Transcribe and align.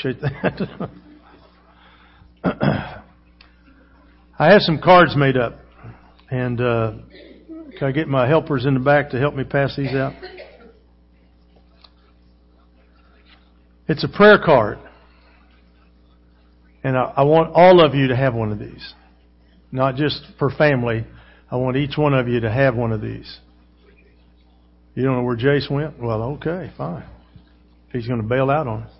appreciate 0.00 0.20
that. 0.20 0.90
I 4.38 4.52
have 4.52 4.62
some 4.62 4.80
cards 4.82 5.14
made 5.16 5.36
up, 5.36 5.58
and 6.30 6.60
uh, 6.60 6.92
can 7.78 7.88
I 7.88 7.92
get 7.92 8.08
my 8.08 8.26
helpers 8.26 8.64
in 8.64 8.74
the 8.74 8.80
back 8.80 9.10
to 9.10 9.18
help 9.18 9.34
me 9.34 9.44
pass 9.44 9.76
these 9.76 9.94
out? 9.94 10.14
It's 13.88 14.04
a 14.04 14.08
prayer 14.08 14.38
card. 14.42 14.78
And 16.82 16.96
I, 16.96 17.12
I 17.18 17.22
want 17.24 17.52
all 17.52 17.84
of 17.84 17.94
you 17.94 18.08
to 18.08 18.16
have 18.16 18.34
one 18.34 18.52
of 18.52 18.58
these. 18.58 18.94
Not 19.70 19.96
just 19.96 20.24
for 20.38 20.50
family. 20.50 21.04
I 21.50 21.56
want 21.56 21.76
each 21.76 21.98
one 21.98 22.14
of 22.14 22.26
you 22.26 22.40
to 22.40 22.50
have 22.50 22.74
one 22.74 22.92
of 22.92 23.02
these. 23.02 23.38
You 24.94 25.04
don't 25.04 25.16
know 25.16 25.22
where 25.22 25.36
Jace 25.36 25.70
went? 25.70 26.00
Well, 26.00 26.22
okay, 26.34 26.72
fine. 26.78 27.04
He's 27.92 28.06
going 28.06 28.22
to 28.22 28.26
bail 28.26 28.50
out 28.50 28.66
on 28.66 28.84
us. 28.84 28.92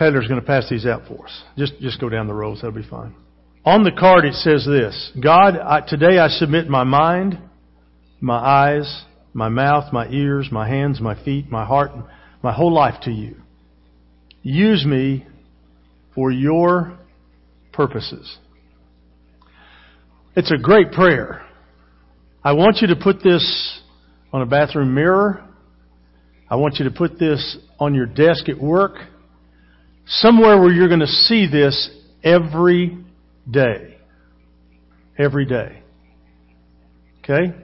Peddler's 0.00 0.26
going 0.28 0.40
to 0.40 0.46
pass 0.46 0.66
these 0.70 0.86
out 0.86 1.02
for 1.06 1.26
us. 1.26 1.42
Just, 1.58 1.78
just 1.78 2.00
go 2.00 2.08
down 2.08 2.26
the 2.26 2.32
rows. 2.32 2.62
That'll 2.62 2.72
be 2.72 2.88
fine. 2.88 3.14
On 3.66 3.84
the 3.84 3.92
card 3.92 4.24
it 4.24 4.32
says 4.32 4.64
this, 4.64 5.12
God, 5.22 5.58
I, 5.58 5.82
today 5.86 6.18
I 6.18 6.28
submit 6.28 6.68
my 6.68 6.84
mind, 6.84 7.38
my 8.18 8.38
eyes, 8.38 9.04
my 9.34 9.50
mouth, 9.50 9.92
my 9.92 10.08
ears, 10.08 10.48
my 10.50 10.66
hands, 10.66 11.02
my 11.02 11.22
feet, 11.22 11.50
my 11.50 11.66
heart, 11.66 11.90
my 12.42 12.50
whole 12.50 12.72
life 12.72 12.94
to 13.02 13.10
you. 13.10 13.36
Use 14.42 14.86
me 14.86 15.26
for 16.14 16.30
your 16.30 16.98
purposes. 17.74 18.38
It's 20.34 20.50
a 20.50 20.56
great 20.56 20.92
prayer. 20.92 21.46
I 22.42 22.52
want 22.54 22.78
you 22.80 22.86
to 22.88 22.96
put 22.96 23.22
this 23.22 23.82
on 24.32 24.40
a 24.40 24.46
bathroom 24.46 24.94
mirror. 24.94 25.46
I 26.48 26.56
want 26.56 26.76
you 26.78 26.86
to 26.86 26.90
put 26.90 27.18
this 27.18 27.58
on 27.78 27.94
your 27.94 28.06
desk 28.06 28.48
at 28.48 28.58
work. 28.58 28.94
Somewhere 30.14 30.60
where 30.60 30.72
you're 30.72 30.88
going 30.88 31.00
to 31.00 31.06
see 31.06 31.46
this 31.46 31.88
every 32.24 32.98
day. 33.48 33.96
Every 35.16 35.46
day. 35.46 35.82
Okay? 37.18 37.54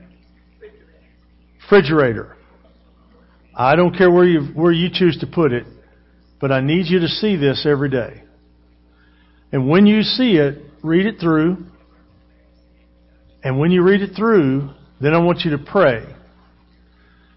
Refrigerator. 1.63 2.37
I 3.53 3.75
don't 3.75 3.97
care 3.97 4.11
where 4.11 4.25
you, 4.25 4.53
where 4.55 4.71
you 4.71 4.91
choose 4.93 5.19
to 5.21 5.27
put 5.27 5.53
it, 5.53 5.67
but 6.41 6.53
I 6.53 6.61
need 6.61 6.87
you 6.87 7.01
to 7.01 7.09
see 7.09 7.35
this 7.35 7.67
every 7.69 7.91
day. 7.91 8.23
And 9.51 9.69
when 9.69 9.87
you 9.87 10.03
see 10.03 10.37
it, 10.37 10.63
read 10.85 11.07
it 11.07 11.19
through. 11.19 11.67
And 13.43 13.59
when 13.59 13.73
you 13.73 13.83
read 13.83 14.03
it 14.03 14.15
through, 14.15 14.71
then 15.01 15.15
I 15.15 15.19
want 15.19 15.41
you 15.41 15.51
to 15.53 15.59
pray. 15.59 16.05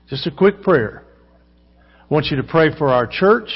Just 0.07 0.27
a 0.27 0.31
quick 0.31 0.61
prayer. 0.61 1.03
I 1.79 2.13
want 2.13 2.27
you 2.27 2.37
to 2.37 2.43
pray 2.43 2.77
for 2.77 2.89
our 2.89 3.07
church. 3.07 3.49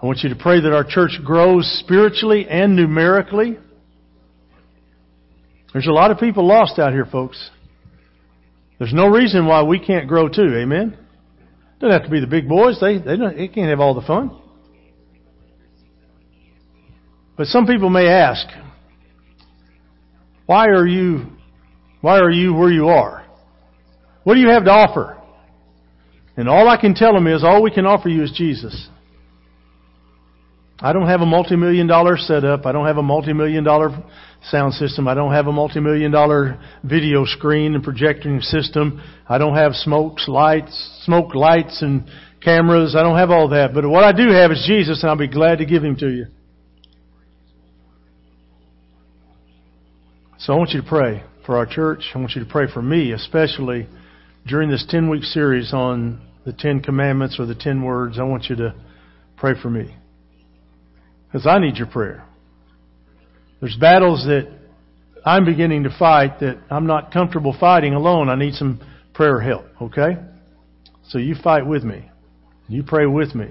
I 0.00 0.06
want 0.06 0.20
you 0.22 0.28
to 0.28 0.36
pray 0.36 0.60
that 0.60 0.72
our 0.72 0.84
church 0.84 1.18
grows 1.24 1.66
spiritually 1.84 2.46
and 2.48 2.76
numerically. 2.76 3.58
There's 5.72 5.88
a 5.88 5.92
lot 5.92 6.10
of 6.10 6.18
people 6.18 6.46
lost 6.46 6.78
out 6.78 6.92
here, 6.92 7.04
folks. 7.04 7.50
There's 8.78 8.94
no 8.94 9.08
reason 9.08 9.46
why 9.46 9.64
we 9.64 9.80
can't 9.80 10.06
grow 10.06 10.28
too. 10.28 10.54
Amen? 10.56 10.96
Doesn't 11.80 11.92
have 11.92 12.04
to 12.04 12.10
be 12.10 12.20
the 12.20 12.26
big 12.26 12.48
boys. 12.48 12.78
They 12.80 12.98
they, 12.98 13.16
they 13.16 13.48
can't 13.48 13.68
have 13.68 13.80
all 13.80 13.94
the 13.94 14.06
fun. 14.06 14.40
But 17.36 17.46
some 17.46 17.66
people 17.66 17.88
may 17.88 18.08
ask, 18.08 18.46
why 20.46 20.66
are 20.66 20.86
you 20.86 21.26
why 22.00 22.18
are 22.18 22.30
you 22.30 22.54
where 22.54 22.70
you 22.70 22.88
are? 22.88 23.24
What 24.22 24.34
do 24.34 24.40
you 24.40 24.48
have 24.50 24.64
to 24.64 24.70
offer? 24.70 25.16
And 26.36 26.48
all 26.48 26.68
I 26.68 26.76
can 26.76 26.94
tell 26.94 27.12
them 27.12 27.26
is 27.26 27.42
all 27.42 27.62
we 27.62 27.72
can 27.72 27.84
offer 27.84 28.08
you 28.08 28.22
is 28.22 28.30
Jesus. 28.30 28.88
I 30.80 30.92
don't 30.92 31.08
have 31.08 31.20
a 31.20 31.26
multi-million 31.26 31.88
dollar 31.88 32.16
setup. 32.16 32.64
I 32.64 32.72
don't 32.72 32.86
have 32.86 32.98
a 32.98 33.02
multi-million 33.02 33.64
dollar 33.64 33.90
sound 34.44 34.74
system. 34.74 35.08
I 35.08 35.14
don't 35.14 35.32
have 35.32 35.48
a 35.48 35.52
multi-million 35.52 36.12
dollar 36.12 36.60
video 36.84 37.24
screen 37.24 37.74
and 37.74 37.82
projecting 37.82 38.40
system. 38.40 39.02
I 39.28 39.38
don't 39.38 39.56
have 39.56 39.72
smokes, 39.74 40.28
lights, 40.28 41.02
smoke 41.04 41.34
lights 41.34 41.82
and 41.82 42.08
cameras. 42.42 42.94
I 42.96 43.02
don't 43.02 43.18
have 43.18 43.30
all 43.30 43.48
that. 43.48 43.74
But 43.74 43.88
what 43.88 44.04
I 44.04 44.12
do 44.12 44.30
have 44.30 44.52
is 44.52 44.64
Jesus 44.68 45.02
and 45.02 45.10
I'll 45.10 45.18
be 45.18 45.26
glad 45.26 45.58
to 45.58 45.66
give 45.66 45.82
Him 45.82 45.96
to 45.96 46.08
you. 46.08 46.26
So 50.38 50.52
I 50.52 50.56
want 50.56 50.70
you 50.70 50.80
to 50.80 50.88
pray 50.88 51.24
for 51.44 51.56
our 51.56 51.66
church. 51.66 52.04
I 52.14 52.18
want 52.18 52.36
you 52.36 52.44
to 52.44 52.48
pray 52.50 52.66
for 52.72 52.80
me, 52.80 53.10
especially 53.10 53.88
during 54.46 54.70
this 54.70 54.86
10 54.88 55.10
week 55.10 55.24
series 55.24 55.74
on 55.74 56.20
the 56.46 56.52
Ten 56.52 56.80
Commandments 56.80 57.40
or 57.40 57.46
the 57.46 57.56
Ten 57.56 57.82
Words. 57.82 58.20
I 58.20 58.22
want 58.22 58.44
you 58.44 58.54
to 58.56 58.74
pray 59.36 59.54
for 59.60 59.68
me. 59.68 59.97
Because 61.28 61.46
I 61.46 61.58
need 61.58 61.76
your 61.76 61.86
prayer. 61.86 62.24
There's 63.60 63.76
battles 63.76 64.24
that 64.24 64.50
I'm 65.24 65.44
beginning 65.44 65.82
to 65.84 65.90
fight 65.98 66.40
that 66.40 66.58
I'm 66.70 66.86
not 66.86 67.12
comfortable 67.12 67.54
fighting 67.58 67.94
alone. 67.94 68.28
I 68.28 68.34
need 68.34 68.54
some 68.54 68.80
prayer 69.14 69.40
help, 69.40 69.66
okay? 69.80 70.16
So 71.08 71.18
you 71.18 71.34
fight 71.42 71.66
with 71.66 71.84
me. 71.84 72.08
You 72.68 72.82
pray 72.82 73.06
with 73.06 73.34
me. 73.34 73.48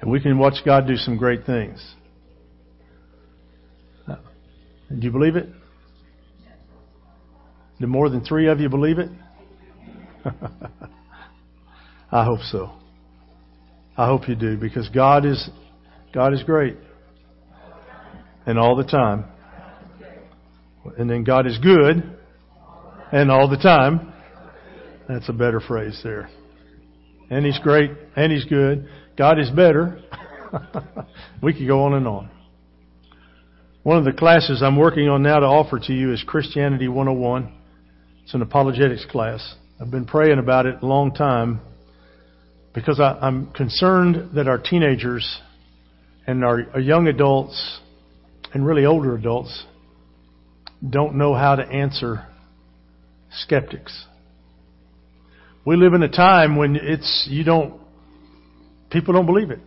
And 0.00 0.10
we 0.10 0.20
can 0.20 0.38
watch 0.38 0.56
God 0.64 0.86
do 0.86 0.96
some 0.96 1.16
great 1.16 1.46
things. 1.46 1.94
Do 4.06 4.16
you 5.00 5.10
believe 5.10 5.36
it? 5.36 5.48
Do 7.80 7.86
more 7.86 8.08
than 8.08 8.24
three 8.24 8.48
of 8.48 8.60
you 8.60 8.68
believe 8.68 8.98
it? 8.98 9.10
I 12.12 12.24
hope 12.24 12.40
so. 12.50 12.70
I 13.96 14.06
hope 14.06 14.28
you 14.28 14.34
do 14.34 14.56
because 14.56 14.88
God 14.88 15.24
is 15.24 15.48
God 16.14 16.32
is 16.32 16.44
great. 16.44 16.76
And 18.46 18.56
all 18.56 18.76
the 18.76 18.84
time. 18.84 19.24
And 20.96 21.10
then 21.10 21.24
God 21.24 21.46
is 21.46 21.58
good 21.58 22.16
and 23.10 23.30
all 23.30 23.48
the 23.48 23.56
time. 23.56 24.12
That's 25.08 25.28
a 25.28 25.32
better 25.32 25.60
phrase 25.60 26.00
there. 26.04 26.30
And 27.30 27.44
He's 27.44 27.58
great 27.58 27.90
and 28.14 28.30
He's 28.30 28.44
good. 28.44 28.88
God 29.18 29.40
is 29.40 29.50
better. 29.50 30.00
we 31.42 31.52
could 31.52 31.66
go 31.66 31.84
on 31.84 31.94
and 31.94 32.06
on. 32.06 32.30
One 33.82 33.98
of 33.98 34.04
the 34.04 34.12
classes 34.12 34.62
I'm 34.62 34.76
working 34.76 35.08
on 35.08 35.22
now 35.22 35.40
to 35.40 35.46
offer 35.46 35.80
to 35.80 35.92
you 35.92 36.12
is 36.12 36.22
Christianity 36.26 36.86
101. 36.86 37.52
It's 38.22 38.34
an 38.34 38.42
apologetics 38.42 39.04
class. 39.10 39.56
I've 39.80 39.90
been 39.90 40.06
praying 40.06 40.38
about 40.38 40.66
it 40.66 40.76
a 40.80 40.86
long 40.86 41.12
time 41.12 41.60
because 42.72 43.00
I, 43.00 43.26
am 43.26 43.52
concerned 43.52 44.30
that 44.36 44.48
our 44.48 44.58
teenagers 44.58 45.40
and 46.26 46.44
our, 46.44 46.80
young 46.80 47.06
adults 47.06 47.80
and 48.52 48.66
really 48.66 48.84
older 48.84 49.14
adults 49.14 49.64
don't 50.88 51.14
know 51.16 51.34
how 51.34 51.56
to 51.56 51.62
answer 51.62 52.26
skeptics. 53.30 54.06
We 55.64 55.76
live 55.76 55.94
in 55.94 56.02
a 56.02 56.08
time 56.08 56.56
when 56.56 56.76
it's, 56.76 57.26
you 57.30 57.42
don't, 57.44 57.80
people 58.90 59.14
don't 59.14 59.26
believe 59.26 59.50
it. 59.50 59.60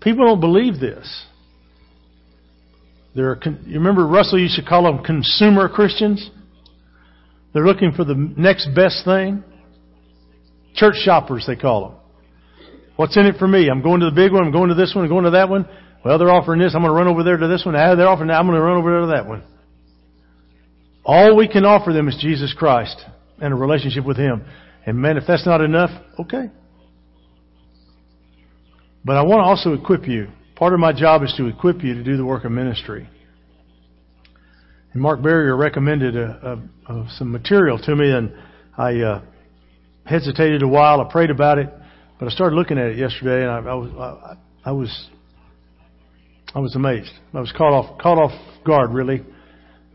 People 0.00 0.26
don't 0.26 0.40
believe 0.40 0.80
this. 0.80 1.26
There 3.14 3.30
are, 3.30 3.40
you 3.66 3.78
remember 3.78 4.06
Russell 4.06 4.38
used 4.38 4.56
to 4.56 4.64
call 4.64 4.84
them 4.84 5.04
consumer 5.04 5.68
Christians? 5.68 6.30
They're 7.52 7.66
looking 7.66 7.92
for 7.92 8.04
the 8.04 8.14
next 8.14 8.70
best 8.74 9.04
thing. 9.04 9.44
Church 10.74 10.96
shoppers, 10.96 11.44
they 11.46 11.56
call 11.56 11.88
them. 11.88 11.98
What's 12.96 13.16
in 13.16 13.26
it 13.26 13.36
for 13.38 13.48
me? 13.48 13.68
I'm 13.70 13.82
going 13.82 14.00
to 14.00 14.06
the 14.06 14.14
big 14.14 14.32
one. 14.32 14.44
I'm 14.44 14.52
going 14.52 14.68
to 14.68 14.74
this 14.74 14.94
one. 14.94 15.04
I'm 15.04 15.10
going 15.10 15.24
to 15.24 15.30
that 15.30 15.48
one. 15.48 15.66
Well, 16.04 16.18
they're 16.18 16.30
offering 16.30 16.60
this. 16.60 16.74
I'm 16.74 16.82
going 16.82 16.92
to 16.92 16.96
run 16.96 17.08
over 17.08 17.22
there 17.22 17.36
to 17.36 17.48
this 17.48 17.64
one. 17.64 17.74
Ah, 17.76 17.94
they're 17.94 18.08
offering 18.08 18.28
that. 18.28 18.38
I'm 18.38 18.46
going 18.46 18.58
to 18.58 18.62
run 18.62 18.76
over 18.76 18.90
there 18.90 19.00
to 19.02 19.06
that 19.08 19.26
one. 19.26 19.44
All 21.04 21.36
we 21.36 21.48
can 21.48 21.64
offer 21.64 21.92
them 21.92 22.08
is 22.08 22.16
Jesus 22.20 22.54
Christ 22.56 23.02
and 23.40 23.52
a 23.52 23.56
relationship 23.56 24.04
with 24.04 24.16
Him. 24.16 24.44
And 24.86 24.98
man, 24.98 25.16
if 25.16 25.24
that's 25.26 25.46
not 25.46 25.60
enough, 25.60 25.90
okay. 26.18 26.50
But 29.04 29.16
I 29.16 29.22
want 29.22 29.40
to 29.40 29.44
also 29.44 29.72
equip 29.72 30.06
you. 30.06 30.28
Part 30.54 30.74
of 30.74 30.80
my 30.80 30.92
job 30.92 31.22
is 31.22 31.34
to 31.38 31.46
equip 31.46 31.82
you 31.82 31.94
to 31.94 32.04
do 32.04 32.16
the 32.16 32.24
work 32.24 32.44
of 32.44 32.52
ministry. 32.52 33.08
And 34.92 35.02
Mark 35.02 35.22
Barrier 35.22 35.56
recommended 35.56 36.16
a, 36.16 36.60
a, 36.88 36.92
a, 36.92 37.08
some 37.16 37.32
material 37.32 37.78
to 37.78 37.96
me, 37.96 38.10
and 38.10 38.32
I 38.76 39.00
uh, 39.00 39.22
hesitated 40.04 40.62
a 40.62 40.68
while. 40.68 41.00
I 41.00 41.10
prayed 41.10 41.30
about 41.30 41.58
it, 41.58 41.68
but 42.22 42.28
I 42.28 42.34
started 42.36 42.54
looking 42.54 42.78
at 42.78 42.86
it 42.86 42.98
yesterday, 42.98 43.42
and 43.42 43.50
I, 43.50 43.72
I 43.72 43.74
was 43.74 43.90
I, 43.98 44.70
I 44.70 44.70
was 44.70 45.08
I 46.54 46.60
was 46.60 46.76
amazed. 46.76 47.10
I 47.34 47.40
was 47.40 47.50
caught 47.50 47.72
off 47.72 47.98
caught 47.98 48.16
off 48.16 48.30
guard, 48.64 48.92
really. 48.92 49.24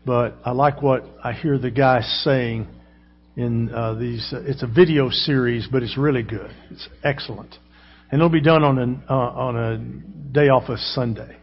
But 0.04 0.36
I 0.44 0.50
like 0.50 0.82
what 0.82 1.06
I 1.24 1.32
hear 1.32 1.56
the 1.56 1.70
guy 1.70 2.02
saying 2.02 2.68
in 3.34 3.72
uh, 3.72 3.94
these. 3.94 4.30
Uh, 4.30 4.42
it's 4.44 4.62
a 4.62 4.66
video 4.66 5.08
series, 5.08 5.68
but 5.72 5.82
it's 5.82 5.96
really 5.96 6.22
good. 6.22 6.50
It's 6.70 6.86
excellent, 7.02 7.56
and 8.10 8.20
it'll 8.20 8.28
be 8.28 8.42
done 8.42 8.62
on 8.62 8.78
a 8.78 9.10
uh, 9.10 9.16
on 9.16 9.56
a 9.56 9.78
day 10.30 10.50
off 10.50 10.68
of 10.68 10.78
Sunday. 10.78 11.34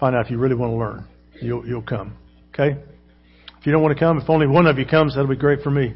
Find 0.00 0.16
out 0.16 0.24
if 0.24 0.30
you 0.32 0.38
really 0.38 0.56
want 0.56 0.72
to 0.72 0.76
learn. 0.76 1.06
You'll 1.40 1.64
you'll 1.64 1.82
come. 1.82 2.16
Okay? 2.52 2.82
If 3.60 3.64
you 3.64 3.70
don't 3.70 3.82
want 3.82 3.96
to 3.96 4.04
come, 4.04 4.18
if 4.18 4.28
only 4.28 4.48
one 4.48 4.66
of 4.66 4.76
you 4.76 4.86
comes, 4.86 5.14
that'll 5.14 5.30
be 5.30 5.36
great 5.36 5.60
for 5.60 5.70
me. 5.70 5.94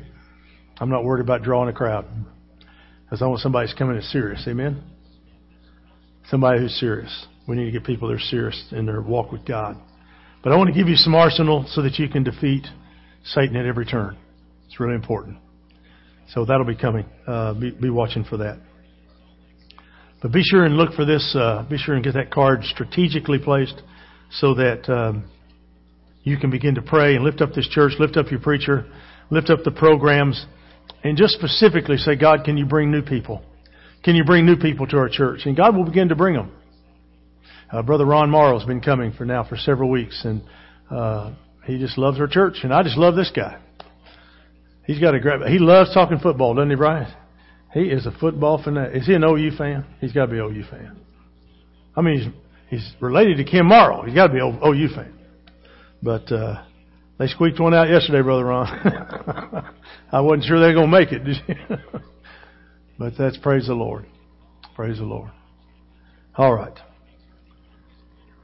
I'm 0.79 0.89
not 0.89 1.03
worried 1.03 1.21
about 1.21 1.43
drawing 1.43 1.69
a 1.69 1.73
crowd. 1.73 2.07
Because 3.15 3.23
I 3.23 3.29
want 3.29 3.43
somebody 3.43 3.69
who's 3.69 3.79
coming 3.79 3.95
in 3.95 4.03
serious. 4.03 4.45
Amen? 4.49 4.83
Somebody 6.31 6.59
who's 6.59 6.75
serious. 6.81 7.27
We 7.47 7.55
need 7.55 7.67
to 7.67 7.71
get 7.71 7.85
people 7.85 8.09
that 8.09 8.15
are 8.15 8.19
serious 8.19 8.61
in 8.73 8.87
their 8.87 9.01
walk 9.03 9.31
with 9.31 9.47
God. 9.47 9.77
But 10.43 10.53
I 10.53 10.57
want 10.57 10.67
to 10.67 10.75
give 10.75 10.89
you 10.89 10.97
some 10.97 11.15
arsenal 11.15 11.65
so 11.69 11.83
that 11.83 11.97
you 12.01 12.09
can 12.09 12.25
defeat 12.25 12.67
Satan 13.23 13.55
at 13.55 13.67
every 13.67 13.87
turn. 13.87 14.17
It's 14.67 14.81
really 14.81 14.97
important. 14.97 15.39
So 16.31 16.45
that'll 16.45 16.67
be 16.67 16.75
coming. 16.75 17.07
Uh, 17.25 17.55
be, 17.55 17.71
be 17.71 17.89
watching 17.89 18.25
for 18.25 18.39
that. 18.39 18.59
But 20.21 20.33
be 20.33 20.43
sure 20.43 20.65
and 20.65 20.77
look 20.77 20.95
for 20.95 21.05
this. 21.05 21.37
Uh, 21.39 21.65
be 21.71 21.79
sure 21.79 21.95
and 21.95 22.03
get 22.03 22.15
that 22.15 22.33
card 22.33 22.65
strategically 22.65 23.39
placed 23.39 23.81
so 24.33 24.55
that 24.55 24.93
um, 24.93 25.31
you 26.25 26.37
can 26.37 26.51
begin 26.51 26.75
to 26.75 26.83
pray 26.83 27.15
and 27.15 27.23
lift 27.23 27.41
up 27.43 27.53
this 27.55 27.69
church, 27.69 27.93
lift 28.01 28.17
up 28.17 28.33
your 28.33 28.41
preacher, 28.41 28.87
lift 29.31 29.51
up 29.51 29.61
the 29.65 29.71
programs, 29.71 30.47
and 31.05 31.19
just 31.19 31.35
specifically 31.35 31.99
say, 31.99 32.17
God, 32.17 32.45
can 32.45 32.57
you 32.57 32.65
bring 32.65 32.91
new 32.91 33.03
people? 33.03 33.43
Can 34.03 34.17
you 34.17 34.25
bring 34.25 34.47
new 34.47 34.57
people 34.57 34.87
to 34.89 34.97
our 34.97 35.09
church? 35.09 35.43
And 35.45 35.57
God 35.57 35.77
will 35.77 35.85
begin 35.85 36.09
to 36.09 36.17
bring 36.17 36.35
them. 36.35 36.51
Uh, 37.71 37.83
Brother 37.83 38.05
Ron 38.05 38.31
Morrow's 38.31 38.65
been 38.65 38.81
coming 38.81 39.13
for 39.13 39.25
now 39.25 39.45
for 39.45 39.57
several 39.57 39.91
weeks, 39.91 40.25
and 40.25 40.43
uh, 40.91 41.35
he 41.67 41.79
just 41.79 41.99
loves 41.99 42.19
our 42.21 42.27
church, 42.27 42.59
and 42.63 42.73
I 42.73 42.83
just 42.83 42.97
love 42.97 43.17
this 43.17 43.31
guy. 43.35 43.59
He's 44.87 44.99
got 44.99 45.15
a 45.15 45.21
great. 45.21 45.41
He 45.51 45.59
loves 45.59 45.93
talking 45.95 46.19
football, 46.19 46.55
doesn't 46.55 46.71
he, 46.71 46.77
Brian? 46.77 47.13
He 47.73 47.85
is 47.85 48.07
a 48.07 48.13
football 48.13 48.63
fanatic. 48.63 49.01
Is 49.01 49.07
he 49.07 49.15
an 49.15 49.25
OU 49.25 49.57
fan? 49.57 49.85
He's 50.01 50.13
got 50.13 50.27
to 50.27 50.33
be 50.33 50.39
an 50.39 50.45
OU 50.45 50.65
fan. 50.71 51.01
I 51.97 52.03
mean, 52.03 52.19
he's 52.69 52.81
he's 52.83 52.93
related 53.01 53.39
to 53.39 53.45
Kim 53.45 53.67
Morrow. 53.67 54.03
He's 54.05 54.15
got 54.15 54.29
to 54.29 54.33
be 54.33 54.41
an 54.41 54.61
OU 54.65 54.95
fan. 54.95 55.13
But 56.03 56.31
uh, 56.31 56.65
they 57.19 57.27
squeaked 57.29 57.61
one 57.61 57.75
out 57.75 57.89
yesterday, 57.89 58.23
Brother 58.23 58.47
Ron. 58.47 58.67
I 60.13 60.21
wasn't 60.21 60.45
sure 60.45 60.59
they 60.59 60.75
were 60.75 60.75
going 60.75 60.91
to 60.91 60.99
make 60.99 61.13
it, 61.13 61.23
but 62.99 63.13
that's 63.17 63.37
praise 63.39 63.67
the 63.69 63.75
Lord. 63.75 64.07
Praise 64.75 64.99
the 64.99 65.05
Lord. 65.05 65.31
All 66.37 66.53
right. 66.53 66.77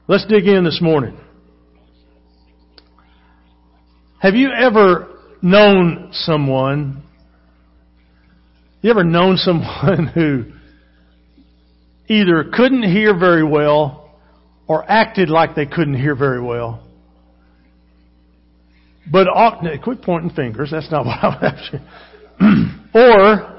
Let's 0.07 0.25
dig 0.25 0.47
in 0.47 0.63
this 0.63 0.79
morning. 0.81 1.17
Have 4.19 4.35
you 4.35 4.51
ever 4.51 5.07
known 5.41 6.09
someone? 6.13 7.03
You 8.81 8.91
ever 8.91 9.03
known 9.03 9.35
someone 9.37 10.07
who 10.07 10.45
either 12.07 12.45
couldn't 12.53 12.83
hear 12.83 13.17
very 13.17 13.43
well 13.43 14.17
or 14.67 14.89
acted 14.89 15.29
like 15.29 15.55
they 15.55 15.65
couldn't 15.65 15.99
hear 15.99 16.15
very 16.15 16.41
well? 16.41 16.87
But 19.09 19.27
often, 19.27 19.79
quit 19.81 20.01
pointing 20.01 20.31
fingers. 20.31 20.71
That's 20.71 20.91
not 20.91 21.05
what 21.05 21.23
I'm 21.23 21.43
after. 21.43 21.81
or 22.93 23.51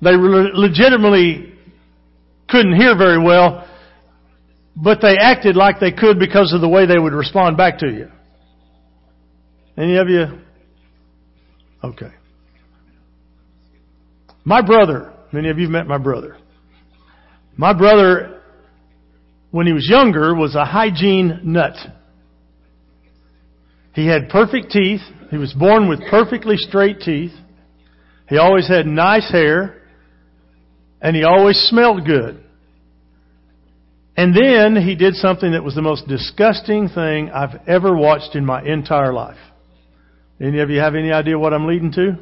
they 0.00 0.16
legitimately 0.16 1.52
couldn't 2.48 2.74
hear 2.74 2.96
very 2.96 3.22
well, 3.22 3.68
but 4.76 5.00
they 5.00 5.16
acted 5.16 5.56
like 5.56 5.78
they 5.78 5.92
could 5.92 6.18
because 6.18 6.52
of 6.52 6.60
the 6.60 6.68
way 6.68 6.86
they 6.86 6.98
would 6.98 7.12
respond 7.12 7.56
back 7.56 7.78
to 7.78 7.86
you. 7.86 8.08
Any 9.76 9.96
of 9.96 10.08
you? 10.08 10.40
Okay. 11.84 12.10
My 14.44 14.60
brother, 14.60 15.12
many 15.32 15.48
of 15.50 15.58
you 15.58 15.64
have 15.64 15.72
met 15.72 15.86
my 15.86 15.98
brother. 15.98 16.36
My 17.56 17.72
brother, 17.72 18.40
when 19.50 19.66
he 19.66 19.72
was 19.72 19.88
younger, 19.88 20.34
was 20.34 20.54
a 20.56 20.64
hygiene 20.64 21.40
nut. 21.44 21.76
He 23.94 24.06
had 24.06 24.28
perfect 24.28 24.70
teeth. 24.70 25.00
He 25.30 25.36
was 25.36 25.52
born 25.52 25.88
with 25.88 26.00
perfectly 26.10 26.56
straight 26.56 27.00
teeth. 27.00 27.32
He 28.28 28.38
always 28.38 28.68
had 28.68 28.86
nice 28.86 29.30
hair. 29.30 29.82
And 31.00 31.16
he 31.16 31.24
always 31.24 31.56
smelled 31.68 32.06
good. 32.06 32.42
And 34.16 34.34
then 34.36 34.76
he 34.76 34.94
did 34.94 35.14
something 35.14 35.52
that 35.52 35.64
was 35.64 35.74
the 35.74 35.82
most 35.82 36.06
disgusting 36.06 36.88
thing 36.88 37.30
I've 37.30 37.60
ever 37.66 37.96
watched 37.96 38.34
in 38.34 38.44
my 38.44 38.62
entire 38.62 39.12
life. 39.12 39.38
Any 40.40 40.60
of 40.60 40.70
you 40.70 40.80
have 40.80 40.94
any 40.94 41.12
idea 41.12 41.38
what 41.38 41.54
I'm 41.54 41.66
leading 41.66 41.92
to? 41.92 42.18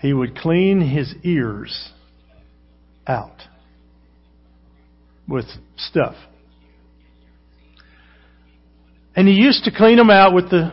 He 0.00 0.12
would 0.12 0.36
clean 0.36 0.80
his 0.80 1.14
ears 1.22 1.90
out 3.06 3.42
with 5.28 5.46
stuff. 5.76 6.14
And 9.16 9.28
he 9.28 9.34
used 9.34 9.64
to 9.64 9.70
clean 9.70 9.96
them 9.96 10.10
out 10.10 10.34
with 10.34 10.50
the 10.50 10.72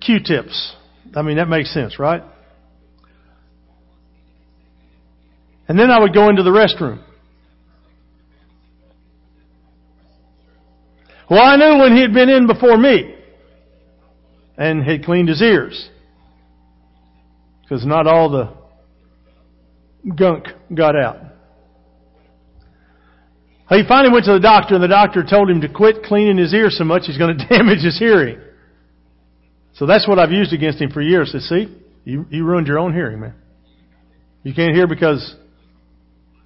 Q-tips. 0.00 0.74
I 1.14 1.22
mean, 1.22 1.36
that 1.36 1.48
makes 1.48 1.72
sense, 1.72 1.98
right? 1.98 2.22
And 5.68 5.78
then 5.78 5.90
I 5.90 6.00
would 6.00 6.14
go 6.14 6.28
into 6.28 6.42
the 6.42 6.50
restroom. 6.50 7.02
Well, 11.30 11.42
I 11.42 11.56
knew 11.56 11.78
when 11.80 11.96
he 11.96 12.02
had 12.02 12.12
been 12.12 12.28
in 12.28 12.46
before 12.46 12.76
me 12.76 13.14
and 14.58 14.84
had 14.84 15.04
cleaned 15.04 15.28
his 15.28 15.40
ears. 15.40 15.88
Because 17.62 17.86
not 17.86 18.06
all 18.06 18.30
the 18.30 18.52
gunk 20.14 20.46
got 20.74 20.94
out. 20.94 21.16
He 23.72 23.84
finally 23.88 24.12
went 24.12 24.26
to 24.26 24.32
the 24.32 24.40
doctor, 24.40 24.74
and 24.74 24.82
the 24.82 24.88
doctor 24.88 25.22
told 25.22 25.48
him 25.48 25.60
to 25.62 25.68
quit 25.68 26.02
cleaning 26.02 26.36
his 26.36 26.52
ear 26.52 26.68
so 26.68 26.84
much 26.84 27.04
he's 27.06 27.18
going 27.18 27.38
to 27.38 27.46
damage 27.46 27.82
his 27.82 27.98
hearing. 27.98 28.38
So 29.74 29.86
that's 29.86 30.06
what 30.06 30.18
I've 30.18 30.32
used 30.32 30.52
against 30.52 30.80
him 30.80 30.90
for 30.90 31.00
years. 31.00 31.32
Said, 31.32 31.40
see, 31.42 31.78
you, 32.04 32.26
you 32.30 32.44
ruined 32.44 32.66
your 32.66 32.78
own 32.78 32.92
hearing, 32.92 33.20
man. 33.20 33.34
You 34.42 34.54
can't 34.54 34.74
hear 34.74 34.86
because 34.86 35.36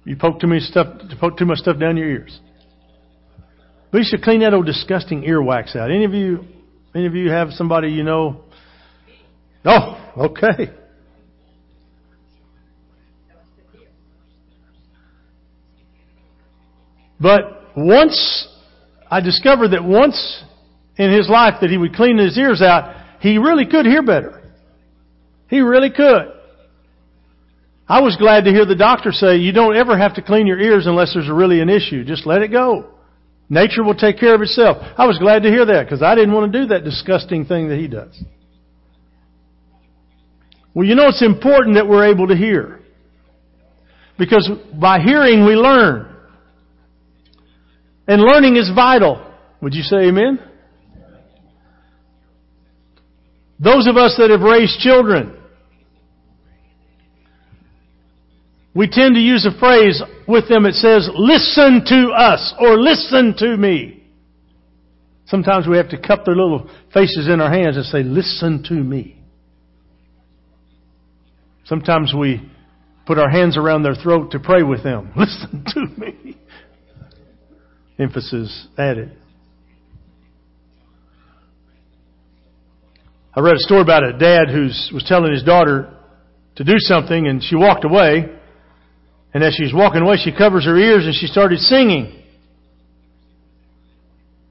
you 0.05 0.15
poke 0.15 0.39
too 0.39 0.47
much 0.47 0.61
stuff, 0.63 0.87
poke 1.19 1.37
too 1.37 1.45
much 1.45 1.57
stuff 1.57 1.79
down 1.79 1.97
your 1.97 2.09
ears. 2.09 2.39
But 3.91 3.99
you 3.99 4.03
should 4.09 4.21
clean 4.21 4.41
that 4.41 4.53
old 4.53 4.65
disgusting 4.65 5.23
earwax 5.23 5.75
out. 5.75 5.91
Any 5.91 6.05
of 6.05 6.13
you, 6.13 6.45
any 6.93 7.07
of 7.07 7.15
you 7.15 7.31
have 7.31 7.49
somebody 7.51 7.89
you 7.89 8.03
know? 8.03 8.43
Oh, 9.65 10.13
okay. 10.17 10.71
But 17.19 17.61
once 17.75 18.47
I 19.09 19.21
discovered 19.21 19.69
that 19.69 19.83
once 19.83 20.43
in 20.97 21.11
his 21.11 21.29
life 21.29 21.55
that 21.61 21.69
he 21.69 21.77
would 21.77 21.93
clean 21.93 22.17
his 22.17 22.37
ears 22.37 22.61
out, 22.61 22.95
he 23.19 23.37
really 23.37 23.65
could 23.65 23.85
hear 23.85 24.03
better. 24.03 24.41
He 25.49 25.59
really 25.59 25.89
could. 25.89 26.33
I 27.87 28.01
was 28.01 28.17
glad 28.17 28.43
to 28.43 28.51
hear 28.51 28.65
the 28.65 28.75
doctor 28.75 29.11
say, 29.11 29.37
you 29.37 29.53
don't 29.53 29.77
ever 29.77 29.97
have 29.97 30.15
to 30.15 30.21
clean 30.21 30.45
your 30.45 30.59
ears 30.59 30.87
unless 30.87 31.13
there's 31.13 31.29
really 31.29 31.61
an 31.61 31.69
issue. 31.69 32.03
Just 32.03 32.25
let 32.25 32.41
it 32.41 32.51
go. 32.51 32.93
Nature 33.49 33.83
will 33.83 33.95
take 33.95 34.19
care 34.19 34.35
of 34.35 34.41
itself. 34.41 34.77
I 34.97 35.07
was 35.07 35.17
glad 35.19 35.43
to 35.43 35.49
hear 35.49 35.65
that 35.65 35.85
because 35.85 36.03
I 36.03 36.15
didn't 36.15 36.33
want 36.33 36.51
to 36.51 36.61
do 36.61 36.67
that 36.67 36.83
disgusting 36.83 37.45
thing 37.45 37.69
that 37.69 37.77
he 37.77 37.87
does. 37.87 38.21
Well, 40.73 40.85
you 40.85 40.95
know 40.95 41.07
it's 41.07 41.23
important 41.23 41.75
that 41.75 41.87
we're 41.87 42.11
able 42.11 42.27
to 42.27 42.35
hear. 42.35 42.81
Because 44.19 44.49
by 44.79 44.99
hearing 44.99 45.45
we 45.45 45.55
learn. 45.55 46.16
And 48.07 48.21
learning 48.21 48.55
is 48.55 48.71
vital. 48.73 49.23
Would 49.61 49.73
you 49.73 49.83
say 49.83 50.07
amen? 50.07 50.39
Those 53.59 53.87
of 53.87 53.97
us 53.97 54.15
that 54.17 54.29
have 54.29 54.41
raised 54.41 54.79
children, 54.79 55.35
we 58.73 58.87
tend 58.87 59.15
to 59.15 59.21
use 59.21 59.45
a 59.45 59.59
phrase 59.59 60.01
with 60.27 60.47
them 60.47 60.63
that 60.63 60.73
says, 60.73 61.09
listen 61.15 61.83
to 61.87 62.11
us 62.11 62.53
or 62.59 62.79
listen 62.79 63.35
to 63.39 63.57
me. 63.57 64.03
Sometimes 65.25 65.67
we 65.67 65.77
have 65.77 65.89
to 65.89 65.97
cup 65.99 66.23
their 66.23 66.35
little 66.35 66.69
faces 66.93 67.27
in 67.27 67.41
our 67.41 67.51
hands 67.51 67.75
and 67.75 67.85
say, 67.85 68.03
listen 68.03 68.63
to 68.69 68.75
me. 68.75 69.19
Sometimes 71.65 72.13
we 72.17 72.49
put 73.05 73.17
our 73.17 73.29
hands 73.29 73.57
around 73.57 73.83
their 73.83 73.95
throat 73.95 74.31
to 74.31 74.39
pray 74.39 74.63
with 74.63 74.83
them. 74.83 75.11
Listen 75.17 75.65
to 75.73 75.85
me 75.99 76.37
emphasis 77.99 78.67
added. 78.77 79.17
I 83.35 83.39
read 83.39 83.55
a 83.55 83.59
story 83.59 83.81
about 83.81 84.03
a 84.03 84.13
dad 84.13 84.49
who 84.49 84.63
was 84.93 85.05
telling 85.07 85.31
his 85.31 85.43
daughter 85.43 85.93
to 86.55 86.63
do 86.63 86.73
something 86.77 87.27
and 87.27 87.43
she 87.43 87.55
walked 87.55 87.85
away. 87.85 88.25
And 89.33 89.43
as 89.43 89.53
she 89.53 89.63
was 89.63 89.73
walking 89.73 90.01
away, 90.01 90.17
she 90.17 90.31
covers 90.35 90.65
her 90.65 90.75
ears 90.75 91.05
and 91.05 91.13
she 91.13 91.27
started 91.27 91.59
singing 91.59 92.23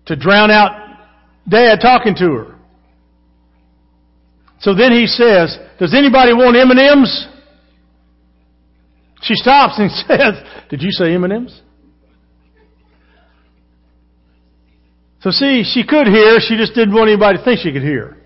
to 0.06 0.14
drown 0.14 0.52
out 0.52 0.70
dad 1.48 1.80
talking 1.82 2.14
to 2.14 2.24
her. 2.32 2.54
So 4.60 4.74
then 4.74 4.92
he 4.92 5.06
says, 5.06 5.58
does 5.78 5.94
anybody 5.94 6.32
want 6.32 6.56
M&Ms? 6.56 7.26
She 9.22 9.34
stops 9.34 9.78
and 9.78 9.90
says, 10.06 10.34
did 10.70 10.82
you 10.82 10.90
say 10.92 11.14
M&Ms? 11.14 11.60
So 15.20 15.30
see, 15.30 15.64
she 15.64 15.84
could 15.86 16.06
hear, 16.06 16.38
she 16.40 16.56
just 16.56 16.74
didn't 16.74 16.94
want 16.94 17.08
anybody 17.08 17.38
to 17.38 17.44
think 17.44 17.60
she 17.60 17.72
could 17.72 17.82
hear. 17.82 18.16